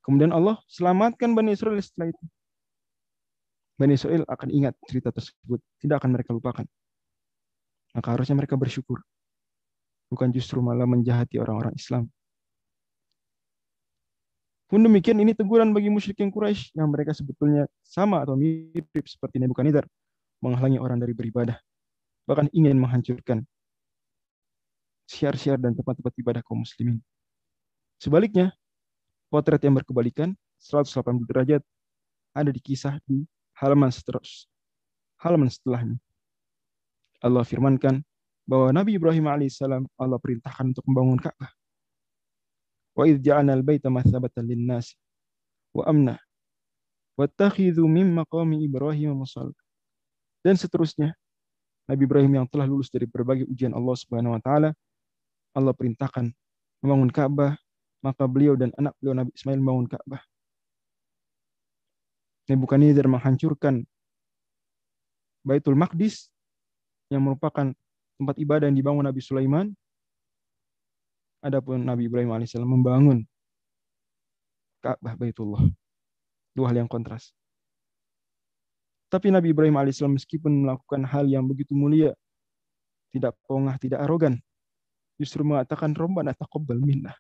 Kemudian 0.05 0.37
Allah 0.37 0.61
selamatkan 0.69 1.33
Bani 1.33 1.57
Israel 1.57 1.81
setelah 1.81 2.13
itu. 2.13 2.25
Bani 3.75 3.99
Israel 3.99 4.23
akan 4.27 4.49
ingat 4.55 4.75
cerita 4.87 5.11
tersebut. 5.11 5.59
Tidak 5.83 5.97
akan 5.99 6.11
mereka 6.15 6.31
lupakan. 6.31 6.67
Maka 7.95 8.09
harusnya 8.15 8.39
mereka 8.39 8.55
bersyukur. 8.55 9.03
Bukan 10.11 10.31
justru 10.31 10.63
malah 10.63 10.87
menjahati 10.87 11.43
orang-orang 11.43 11.75
Islam. 11.75 12.07
Pun 14.71 14.81
demikian 14.81 15.19
ini 15.21 15.35
teguran 15.35 15.75
bagi 15.75 15.91
musyrikin 15.91 16.31
Quraisy 16.31 16.75
yang 16.75 16.91
mereka 16.91 17.13
sebetulnya 17.15 17.67
sama 17.85 18.23
atau 18.23 18.35
mirip 18.35 19.05
seperti 19.07 19.39
Nebukadnezar 19.39 19.87
menghalangi 20.41 20.81
orang 20.81 20.99
dari 20.99 21.15
beribadah 21.15 21.59
bahkan 22.25 22.49
ingin 22.57 22.77
menghancurkan 22.81 23.45
siar-siar 25.05 25.61
dan 25.61 25.77
tempat-tempat 25.77 26.13
ibadah 26.17 26.41
kaum 26.41 26.65
muslimin. 26.65 26.99
Sebaliknya, 28.01 28.57
potret 29.29 29.61
yang 29.61 29.77
berkebalikan 29.77 30.33
180 30.61 31.29
derajat 31.29 31.63
ada 32.33 32.51
di 32.51 32.61
kisah 32.65 32.97
di 33.05 33.29
halaman 33.59 33.90
seterus. 33.90 34.51
Halaman 35.23 35.49
setelahnya. 35.49 35.97
Allah 37.25 37.45
firmankan 37.47 38.05
bahwa 38.45 38.69
Nabi 38.77 39.01
Ibrahim 39.01 39.25
alaihissalam 39.25 39.88
Allah 39.97 40.19
perintahkan 40.21 40.77
untuk 40.77 40.85
membangun 40.85 41.17
Ka'bah. 41.17 41.51
Wa 42.95 43.09
idh 43.09 43.19
ja'alna 43.25 43.57
al-baita 43.57 43.88
mathabatan 43.88 44.45
lin-nas 44.45 44.95
wa 45.75 45.83
amna 45.88 46.14
wattakhidhu 47.19 47.83
min 47.88 48.12
maqami 48.12 48.69
Ibrahim 48.69 49.17
musalla. 49.17 49.57
Dan 50.45 50.61
seterusnya 50.61 51.17
Nabi 51.88 52.05
Ibrahim 52.05 52.45
yang 52.45 52.47
telah 52.49 52.69
lulus 52.69 52.93
dari 52.93 53.09
berbagai 53.09 53.49
ujian 53.49 53.73
Allah 53.73 53.97
Subhanahu 53.97 54.37
wa 54.37 54.40
taala, 54.45 54.71
Allah 55.57 55.73
perintahkan 55.73 56.29
membangun 56.85 57.09
Ka'bah, 57.09 57.57
maka 58.05 58.29
beliau 58.29 58.57
dan 58.57 58.69
anak 58.77 58.93
beliau 59.01 59.17
Nabi 59.17 59.31
Ismail 59.33 59.61
membangun 59.61 59.88
Ka'bah. 59.88 60.21
Nebukadnezar 62.44 63.09
menghancurkan 63.09 63.88
Baitul 65.44 65.76
Maqdis 65.76 66.28
yang 67.12 67.24
merupakan 67.24 67.72
tempat 68.16 68.37
ibadah 68.40 68.68
yang 68.68 68.76
dibangun 68.76 69.04
Nabi 69.04 69.20
Sulaiman. 69.20 69.72
Adapun 71.44 71.85
Nabi 71.85 72.09
Ibrahim 72.09 72.33
alaihissalam 72.33 72.68
membangun 72.68 73.24
Ka'bah 74.80 75.16
Baitullah. 75.16 75.64
Dua 76.57 76.72
hal 76.72 76.85
yang 76.85 76.88
kontras. 76.88 77.37
Tapi 79.12 79.28
Nabi 79.28 79.52
Ibrahim 79.52 79.76
alaihissalam 79.76 80.16
meskipun 80.16 80.64
melakukan 80.64 81.04
hal 81.04 81.28
yang 81.28 81.44
begitu 81.44 81.76
mulia, 81.76 82.16
tidak 83.12 83.37
pongah, 83.46 83.76
tidak 83.78 84.02
arogan, 84.02 84.40
justru 85.20 85.46
mengatakan 85.46 85.94
Rabbana 85.94 86.35
taqabbal 86.35 86.80
minna. 86.80 87.14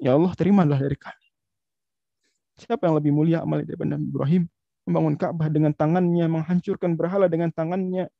Ya 0.00 0.16
Allah, 0.16 0.32
terimalah 0.32 0.80
dari 0.80 0.96
kami. 0.96 1.19
Siapa 2.60 2.84
yang 2.84 3.00
lebih 3.00 3.12
mulia 3.16 3.40
amal 3.40 3.64
daripada 3.64 3.96
Nabi 3.96 4.04
Ibrahim? 4.12 4.42
Membangun 4.84 5.16
Ka'bah 5.16 5.48
dengan 5.48 5.72
tangannya, 5.72 6.28
menghancurkan 6.28 6.92
berhala 6.92 7.24
dengan 7.24 7.48
tangannya. 7.48 8.12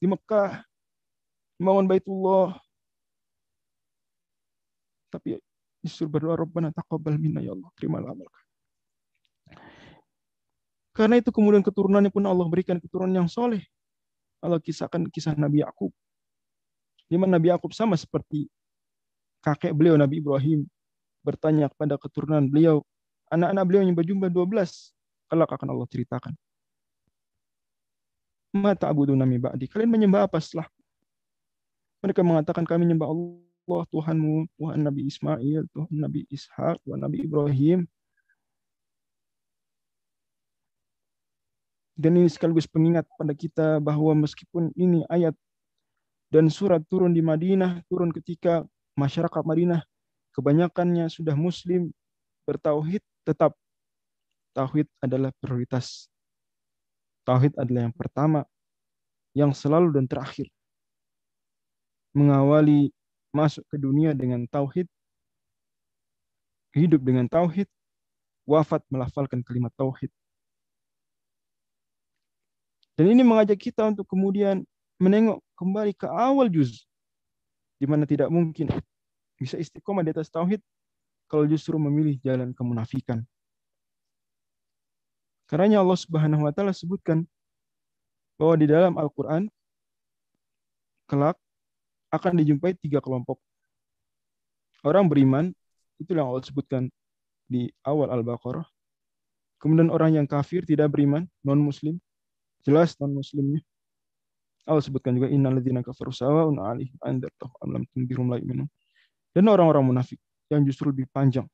Di 0.00 0.06
Mekah, 0.08 0.64
membangun 1.60 1.86
Baitullah. 1.92 2.56
Tapi 5.12 5.40
justru 5.84 6.08
berdoa 6.08 6.40
Rabbana 6.40 6.72
taqabbal 6.72 7.20
minna 7.20 7.44
ya 7.44 7.52
Allah, 7.52 7.68
terimalah 7.76 8.16
amal. 8.16 8.28
Karena 10.96 11.20
itu 11.20 11.28
kemudian 11.28 11.60
keturunannya 11.60 12.08
pun 12.08 12.24
Allah 12.24 12.48
berikan 12.48 12.80
keturunan 12.80 13.12
yang 13.12 13.28
soleh. 13.28 13.60
Allah 14.40 14.56
kisahkan 14.56 15.04
kisah 15.12 15.36
Nabi 15.36 15.60
Yakub. 15.60 15.92
Di 17.04 17.20
mana 17.20 17.36
Nabi 17.36 17.52
Yakub 17.52 17.76
sama 17.76 18.00
seperti 18.00 18.48
kakek 19.44 19.76
beliau 19.76 20.00
Nabi 20.00 20.24
Ibrahim 20.24 20.64
bertanya 21.26 21.66
kepada 21.66 21.98
keturunan 21.98 22.46
beliau, 22.46 22.86
anak-anak 23.34 23.64
beliau 23.66 23.82
yang 23.82 23.98
berjumlah 23.98 24.30
12. 24.30 24.94
Kelak 25.26 25.50
akan 25.50 25.68
Allah 25.74 25.88
ceritakan. 25.90 26.32
Mata 28.54 28.86
Abu 28.86 29.10
Nami 29.10 29.42
Ba'di. 29.42 29.66
Kalian 29.66 29.90
menyembah 29.90 30.30
apa 30.30 30.38
setelah? 30.38 30.70
Mereka 32.06 32.22
mengatakan 32.22 32.62
kami 32.62 32.86
menyembah 32.86 33.10
Allah, 33.10 33.82
Tuhanmu, 33.90 34.46
Tuhan 34.54 34.78
Nabi 34.86 35.10
Ismail, 35.10 35.66
Tuhan 35.74 35.96
Nabi 35.98 36.22
Ishak, 36.30 36.78
Tuhan 36.86 37.02
Nabi 37.02 37.26
Ibrahim. 37.26 37.82
Dan 41.96 42.12
ini 42.22 42.28
sekaligus 42.30 42.68
pengingat 42.70 43.08
pada 43.18 43.32
kita 43.32 43.82
bahwa 43.82 44.14
meskipun 44.14 44.70
ini 44.78 45.02
ayat 45.10 45.32
dan 46.30 46.52
surat 46.52 46.84
turun 46.86 47.10
di 47.10 47.24
Madinah, 47.24 47.80
turun 47.88 48.12
ketika 48.12 48.68
masyarakat 49.00 49.42
Madinah 49.42 49.80
kebanyakannya 50.36 51.08
sudah 51.08 51.32
muslim 51.32 51.88
bertauhid, 52.44 53.00
tetap 53.24 53.56
tauhid 54.52 54.84
adalah 55.00 55.32
prioritas. 55.40 56.12
Tauhid 57.24 57.56
adalah 57.56 57.88
yang 57.88 57.96
pertama, 57.96 58.44
yang 59.32 59.56
selalu 59.56 59.96
dan 59.96 60.04
terakhir. 60.04 60.52
Mengawali 62.12 62.92
masuk 63.32 63.64
ke 63.72 63.76
dunia 63.80 64.12
dengan 64.12 64.44
tauhid, 64.44 64.86
hidup 66.76 67.00
dengan 67.00 67.24
tauhid, 67.26 67.66
wafat 68.44 68.84
melafalkan 68.92 69.40
kalimat 69.40 69.72
tauhid. 69.74 70.12
Dan 72.96 73.12
ini 73.12 73.20
mengajak 73.24 73.60
kita 73.60 73.88
untuk 73.92 74.08
kemudian 74.08 74.64
menengok 74.96 75.44
kembali 75.56 75.92
ke 75.92 76.08
awal 76.08 76.48
juz. 76.48 76.88
Di 77.76 77.84
mana 77.84 78.08
tidak 78.08 78.32
mungkin 78.32 78.72
bisa 79.36 79.60
istiqomah 79.60 80.02
di 80.02 80.10
atas 80.12 80.32
tauhid 80.32 80.60
kalau 81.28 81.44
justru 81.44 81.76
memilih 81.76 82.16
jalan 82.24 82.56
kemunafikan. 82.56 83.22
Karena 85.46 85.78
Allah 85.78 85.98
Subhanahu 85.98 86.42
wa 86.42 86.50
taala 86.50 86.74
sebutkan 86.74 87.22
bahwa 88.34 88.54
di 88.58 88.66
dalam 88.66 88.98
Al-Qur'an 88.98 89.46
kelak 91.06 91.38
akan 92.10 92.32
dijumpai 92.42 92.74
tiga 92.74 92.98
kelompok. 92.98 93.38
Orang 94.82 95.06
beriman, 95.06 95.54
itu 96.02 96.14
yang 96.14 96.30
Allah 96.30 96.42
sebutkan 96.42 96.90
di 97.46 97.70
awal 97.86 98.10
Al-Baqarah. 98.10 98.66
Kemudian 99.62 99.88
orang 99.88 100.18
yang 100.18 100.26
kafir, 100.28 100.66
tidak 100.66 100.92
beriman, 100.92 101.26
non-muslim. 101.46 101.96
Jelas 102.66 102.98
non 102.98 103.14
muslimnya. 103.14 103.62
Allah 104.66 104.82
sebutkan 104.82 105.14
juga 105.14 105.30
innalladzina 105.30 105.78
kafaru 105.86 106.10
sawa'un 106.10 106.58
'alaihim 106.58 106.98
andartahum 106.98 107.54
am 107.62 107.68
lam 107.70 107.82
tundirhum 107.94 108.26
la. 108.34 108.42
Dan 109.36 109.52
orang-orang 109.52 109.84
munafik 109.84 110.16
yang 110.48 110.64
justru 110.64 110.88
lebih 110.88 111.04
panjang. 111.12 111.44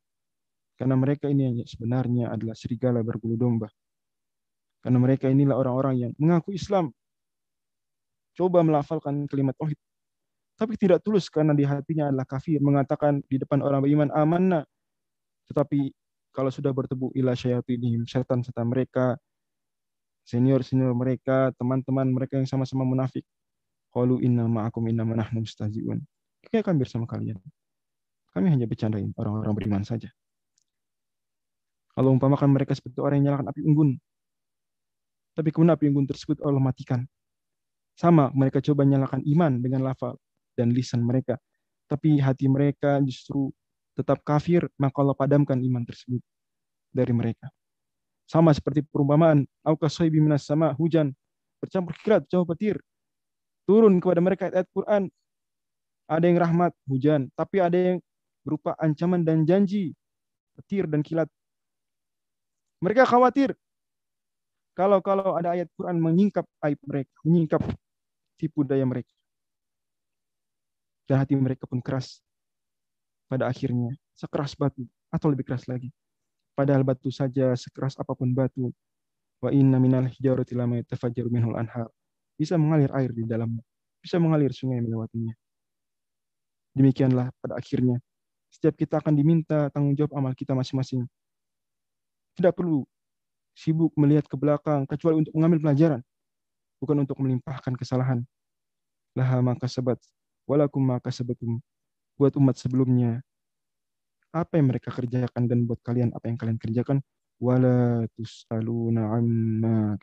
Karena 0.78 0.94
mereka 0.94 1.26
ini 1.26 1.50
yang 1.50 1.56
sebenarnya 1.66 2.30
adalah 2.30 2.54
serigala 2.54 3.02
berbulu 3.02 3.34
domba. 3.34 3.66
Karena 4.78 5.02
mereka 5.02 5.26
inilah 5.26 5.58
orang-orang 5.58 5.94
yang 5.98 6.12
mengaku 6.14 6.54
Islam. 6.54 6.94
Coba 8.38 8.62
melafalkan 8.62 9.26
kalimat 9.26 9.58
tauhid. 9.58 9.78
Tapi 10.54 10.78
tidak 10.78 11.02
tulus 11.02 11.26
karena 11.26 11.58
di 11.58 11.66
hatinya 11.66 12.06
adalah 12.06 12.26
kafir. 12.26 12.62
Mengatakan 12.62 13.18
di 13.26 13.42
depan 13.42 13.66
orang 13.66 13.82
beriman 13.82 14.14
amanah. 14.14 14.62
Tetapi 15.50 15.90
kalau 16.30 16.54
sudah 16.54 16.70
bertemu 16.70 17.10
ila 17.18 17.34
syayatinihim, 17.34 18.06
setan-setan 18.06 18.70
mereka 18.70 19.18
senior-senior 20.22 20.94
mereka, 20.94 21.50
teman-teman 21.58 22.06
mereka 22.14 22.38
yang 22.38 22.46
sama-sama 22.46 22.86
munafik. 22.86 23.26
Qalu 23.92 24.22
inna 24.24 24.46
ma'akum 24.46 24.86
inna 24.88 25.04
nahnu 25.04 25.44
mustazi'un. 25.44 25.98
Kami 26.48 26.78
bersama 26.78 27.04
kalian. 27.04 27.38
Kami 28.32 28.48
hanya 28.48 28.64
bercandain 28.64 29.12
orang-orang 29.16 29.52
beriman 29.52 29.84
saja. 29.84 30.08
Kalau 31.92 32.08
umpamakan 32.16 32.48
mereka 32.48 32.72
seperti 32.72 33.04
orang 33.04 33.20
yang 33.20 33.32
nyalakan 33.32 33.52
api 33.52 33.60
unggun. 33.60 33.90
Tapi 35.36 35.48
kemudian 35.52 35.76
api 35.76 35.84
unggun 35.92 36.08
tersebut 36.08 36.40
Allah 36.40 36.60
matikan. 36.60 37.04
Sama, 37.92 38.32
mereka 38.32 38.64
coba 38.64 38.88
nyalakan 38.88 39.20
iman 39.36 39.52
dengan 39.60 39.84
lafal 39.84 40.16
dan 40.56 40.72
lisan 40.72 41.04
mereka. 41.04 41.36
Tapi 41.84 42.16
hati 42.24 42.48
mereka 42.48 42.96
justru 43.04 43.52
tetap 43.92 44.24
kafir, 44.24 44.64
maka 44.80 45.04
Allah 45.04 45.12
padamkan 45.12 45.60
iman 45.60 45.84
tersebut 45.84 46.24
dari 46.88 47.12
mereka. 47.12 47.52
Sama 48.24 48.56
seperti 48.56 48.80
perumpamaan, 48.88 49.44
minas 50.08 50.48
sama 50.48 50.72
hujan, 50.72 51.12
bercampur 51.60 51.92
kilat, 52.00 52.24
jauh 52.32 52.48
petir. 52.48 52.80
Turun 53.68 54.00
kepada 54.00 54.24
mereka 54.24 54.48
ayat 54.48 54.64
Quran. 54.72 55.12
Ada 56.08 56.24
yang 56.24 56.38
rahmat, 56.40 56.72
hujan. 56.88 57.28
Tapi 57.36 57.60
ada 57.60 57.76
yang 57.76 57.96
berupa 58.42 58.74
ancaman 58.78 59.22
dan 59.22 59.46
janji, 59.46 59.94
petir 60.58 60.86
dan 60.90 61.00
kilat. 61.00 61.30
Mereka 62.82 63.06
khawatir 63.06 63.54
kalau 64.72 65.04
kalau 65.04 65.36
ada 65.36 65.52
ayat 65.52 65.68
Quran 65.76 66.00
menyingkap 66.00 66.48
aib 66.64 66.80
mereka, 66.88 67.12
menyingkap 67.28 67.62
tipu 68.40 68.64
daya 68.64 68.88
mereka. 68.88 69.12
Dan 71.04 71.20
hati 71.20 71.36
mereka 71.36 71.68
pun 71.68 71.84
keras. 71.84 72.24
Pada 73.28 73.48
akhirnya, 73.48 73.92
sekeras 74.16 74.56
batu 74.56 74.88
atau 75.12 75.28
lebih 75.28 75.44
keras 75.44 75.68
lagi. 75.68 75.92
Padahal 76.56 76.84
batu 76.84 77.12
saja 77.12 77.52
sekeras 77.52 78.00
apa 78.00 78.16
pun 78.16 78.32
batu. 78.32 78.72
Wa 79.44 79.52
inna 79.52 79.76
minal 79.76 80.08
hijarati 80.08 80.56
lama 80.56 80.80
yatafajjaru 80.80 81.28
minhul 81.28 81.56
anhar. 81.56 81.92
Bisa 82.36 82.56
mengalir 82.56 82.88
air 82.96 83.12
di 83.12 83.28
dalamnya. 83.28 83.60
Bisa 84.00 84.16
mengalir 84.16 84.56
sungai 84.56 84.80
melewatinya. 84.80 85.36
Demikianlah 86.72 87.28
pada 87.44 87.60
akhirnya. 87.60 88.00
Setiap 88.52 88.76
kita 88.76 89.00
akan 89.00 89.16
diminta 89.16 89.72
tanggung 89.72 89.96
jawab 89.96 90.12
amal 90.12 90.36
kita 90.36 90.52
masing-masing. 90.52 91.08
Tidak 92.36 92.52
perlu 92.52 92.84
sibuk 93.56 93.96
melihat 93.96 94.28
ke 94.28 94.36
belakang 94.36 94.84
kecuali 94.84 95.24
untuk 95.24 95.32
mengambil 95.32 95.68
pelajaran, 95.68 96.00
bukan 96.76 96.96
untuk 97.00 97.16
melimpahkan 97.16 97.72
kesalahan. 97.76 98.20
Laha 99.16 99.40
maka 99.40 99.64
sebat, 99.68 99.96
walakum 100.44 100.84
maka 100.84 101.08
sebatum. 101.08 101.60
Buat 102.20 102.36
umat 102.36 102.60
sebelumnya, 102.60 103.24
apa 104.32 104.60
yang 104.60 104.68
mereka 104.68 104.92
kerjakan 104.92 105.48
dan 105.48 105.64
buat 105.64 105.80
kalian 105.80 106.12
apa 106.12 106.28
yang 106.28 106.36
kalian 106.36 106.60
kerjakan, 106.60 107.00
wala 107.40 108.04
tus'aluna 108.16 109.16
amma 109.16 109.96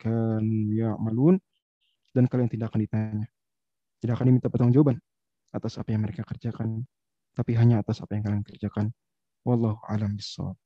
dan 2.10 2.24
kalian 2.26 2.50
tidak 2.50 2.74
akan 2.74 2.80
ditanya. 2.82 3.26
Tidak 4.02 4.14
akan 4.14 4.26
diminta 4.26 4.50
pertanggungjawaban 4.50 4.98
atas 5.54 5.78
apa 5.78 5.90
yang 5.94 6.02
mereka 6.02 6.22
kerjakan, 6.26 6.86
tapi 7.40 7.56
hanya 7.56 7.80
atas 7.80 8.04
apa 8.04 8.20
yang 8.20 8.28
kalian 8.28 8.44
kerjakan. 8.44 8.92
Wallahu 9.48 9.80
a'lam 9.88 10.12
bishawab. 10.12 10.60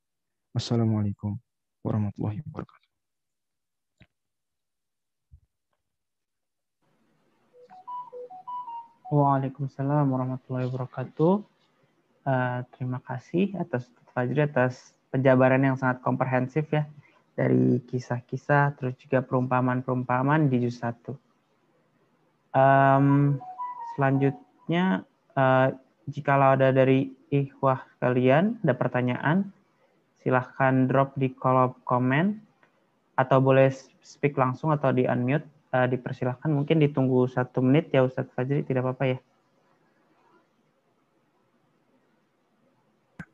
Assalamualaikum 0.59 1.39
warahmatullahi 1.87 2.43
wabarakatuh. 2.43 2.91
Waalaikumsalam 9.15 10.11
warahmatullahi 10.11 10.67
wabarakatuh. 10.67 11.47
Uh, 12.27 12.67
terima 12.75 12.99
kasih 13.07 13.55
atas 13.63 13.87
Fajri 14.11 14.43
atas 14.43 14.99
penjabaran 15.15 15.63
yang 15.63 15.79
sangat 15.79 16.03
komprehensif 16.03 16.67
ya 16.75 16.91
dari 17.39 17.79
kisah-kisah 17.87 18.75
terus 18.75 18.99
juga 18.99 19.23
perumpamaan-perumpamaan 19.23 20.51
di 20.51 20.67
juz 20.67 20.83
1. 20.83 21.07
Um, 22.51 23.39
selanjutnya 23.95 25.07
uh, 25.39 25.71
jikalau 26.09 26.57
ada 26.57 26.71
dari 26.71 27.13
ikhwah 27.33 27.85
kalian 28.01 28.61
ada 28.61 28.75
pertanyaan 28.77 29.49
silahkan 30.21 30.89
drop 30.89 31.17
di 31.17 31.33
kolom 31.33 31.77
komen 31.85 32.41
atau 33.15 33.39
boleh 33.39 33.71
speak 34.03 34.35
langsung 34.37 34.75
atau 34.75 34.91
di 34.91 35.07
unmute 35.07 35.47
uh, 35.73 35.87
dipersilahkan 35.89 36.51
mungkin 36.51 36.83
ditunggu 36.83 37.29
satu 37.31 37.65
menit 37.65 37.93
ya 37.95 38.05
Ustadz 38.05 38.33
Fajri 38.33 38.67
tidak 38.67 38.85
apa-apa 38.85 39.17
ya 39.17 39.19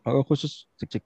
Oh, 0.00 0.24
khusus 0.24 0.64
cek 0.80 0.88
cek. 0.96 1.04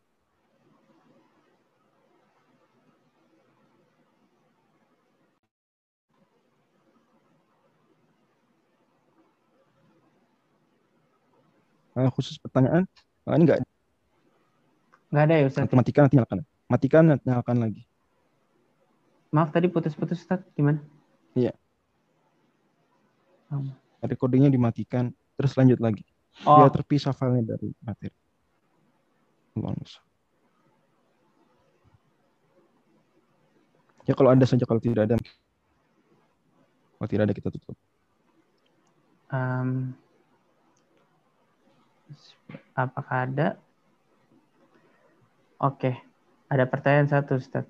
Uh, 11.94 12.10
khusus 12.10 12.34
pertanyaan, 12.42 12.90
uh, 13.30 13.38
ini 13.38 13.46
enggak 13.46 13.62
Nggak 15.14 15.24
ada 15.30 15.34
ya 15.38 15.44
Ustaz? 15.46 15.70
Matikan 15.70 16.02
nanti 16.10 16.16
nyalakan. 16.18 16.38
Matikan 16.66 17.02
nanti 17.06 17.22
nyalakan 17.22 17.56
lagi. 17.62 17.82
Maaf 19.30 19.54
tadi 19.54 19.70
putus-putus 19.70 20.26
Ustaz, 20.26 20.42
gimana? 20.58 20.82
Iya. 21.38 21.54
Um. 23.54 23.70
Recordingnya 24.02 24.50
dimatikan, 24.50 25.14
terus 25.38 25.54
lanjut 25.54 25.78
lagi. 25.78 26.02
Oh. 26.42 26.58
Biar 26.58 26.74
terpisah 26.74 27.14
filenya 27.14 27.54
dari 27.54 27.70
materi. 27.78 28.10
Ya 34.04 34.12
kalau 34.18 34.34
ada 34.34 34.42
saja, 34.44 34.66
kalau 34.66 34.82
tidak 34.82 35.06
ada. 35.06 35.16
Kalau 36.98 37.08
tidak 37.08 37.24
ada 37.30 37.34
kita 37.38 37.48
tutup. 37.54 37.78
Um, 39.30 39.94
apakah 42.76 43.28
ada? 43.28 43.48
Oke, 45.60 45.96
ada 46.50 46.64
pertanyaan 46.68 47.08
satu 47.08 47.38
Ustaz. 47.40 47.64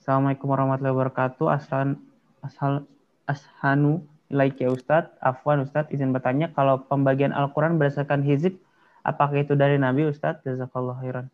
Assalamualaikum 0.00 0.46
warahmatullahi 0.52 0.94
wabarakatuh. 0.94 1.46
Asal 1.50 1.98
asal 2.44 2.86
ashanu 3.26 4.06
ilaik 4.30 4.62
ya 4.62 4.70
Ustaz. 4.70 5.10
Afwan 5.18 5.66
Ustaz, 5.66 5.90
izin 5.90 6.14
bertanya 6.14 6.52
kalau 6.54 6.86
pembagian 6.86 7.34
Al-Quran 7.34 7.74
berdasarkan 7.80 8.22
hizib, 8.22 8.58
apakah 9.02 9.42
itu 9.42 9.58
dari 9.58 9.80
Nabi 9.82 10.06
Ustaz? 10.06 10.38
Jazakallah 10.46 10.98
khairan. 11.02 11.26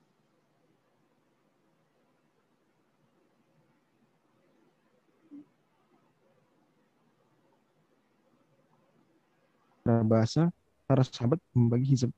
bahasa 9.83 10.55
para 10.93 11.09
sahabat 11.09 11.41
membagi 11.57 11.89
hizib. 11.89 12.13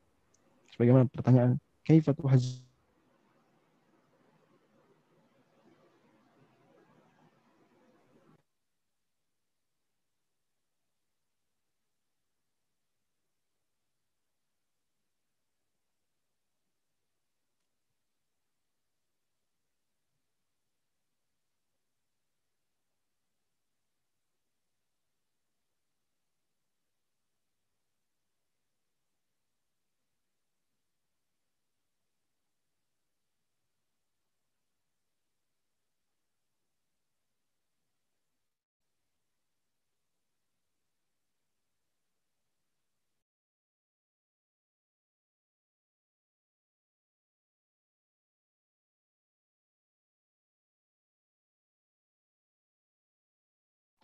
Sebagaimana 0.75 1.07
pertanyaan, 1.07 1.55
kaifatu 1.87 2.27
hazib 2.27 2.64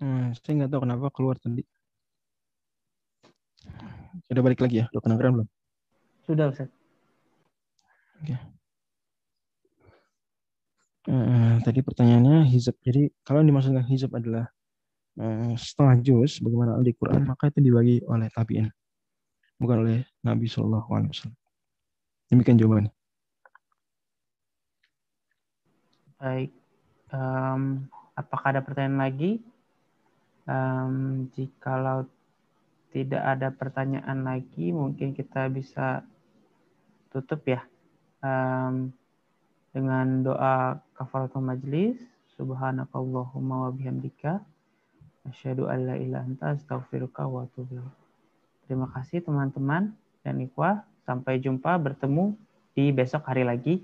Hmm, 0.01 0.33
saya 0.33 0.53
nggak 0.65 0.71
tahu 0.73 0.81
kenapa 0.89 1.13
keluar 1.13 1.37
tadi. 1.37 1.61
Sudah 4.33 4.43
balik 4.43 4.65
lagi 4.65 4.81
ya? 4.81 4.87
Udah 4.97 5.03
kedengeran 5.05 5.33
belum? 5.37 5.49
Sudah, 6.25 6.49
Ustaz. 6.49 6.73
Oke. 8.21 8.37
Uh, 11.09 11.57
tadi 11.65 11.81
pertanyaannya 11.85 12.49
hizab. 12.49 12.77
Jadi 12.81 13.13
kalau 13.25 13.45
yang 13.45 13.53
dimaksudkan 13.53 13.85
hizab 13.89 14.13
adalah 14.17 14.49
uh, 15.21 15.53
setengah 15.57 15.97
juz, 16.01 16.41
bagaimana 16.41 16.81
di 16.81 16.97
Quran, 16.97 17.29
maka 17.29 17.53
itu 17.53 17.61
dibagi 17.61 17.97
oleh 18.05 18.29
tabiin, 18.33 18.69
bukan 19.61 19.77
oleh 19.85 19.99
Nabi 20.25 20.47
Shallallahu 20.49 20.89
Alaihi 20.93 21.11
Wasallam. 21.13 21.39
Demikian 22.33 22.57
jawabannya. 22.57 22.93
Baik. 26.21 26.53
Um, 27.11 27.91
apakah 28.13 28.55
ada 28.55 28.61
pertanyaan 28.61 29.01
lagi? 29.01 29.41
Um, 30.51 31.31
jikalau 31.31 32.11
tidak 32.91 33.23
ada 33.23 33.55
pertanyaan 33.55 34.27
lagi, 34.27 34.75
mungkin 34.75 35.15
kita 35.15 35.47
bisa 35.47 36.03
tutup 37.15 37.47
ya 37.47 37.63
um, 38.19 38.91
dengan 39.71 40.27
doa 40.27 40.83
kafaratul 40.99 41.47
majlis. 41.47 42.03
Subhanakallahumma 42.35 43.69
wa 43.69 43.71
bihamdika. 43.71 44.43
Asyhadu 45.29 45.69
an 45.69 45.87
la 45.87 45.95
ilaha 46.01 46.25
anta 46.25 46.57
astaghfiruka 46.57 47.29
wa 47.29 47.45
atubu 47.45 47.85
Terima 48.65 48.89
kasih 48.91 49.21
teman-teman 49.23 49.93
dan 50.25 50.41
ikhwah. 50.41 50.83
Sampai 51.05 51.39
jumpa 51.39 51.77
bertemu 51.79 52.35
di 52.73 52.91
besok 52.91 53.27
hari 53.29 53.45
lagi. 53.47 53.83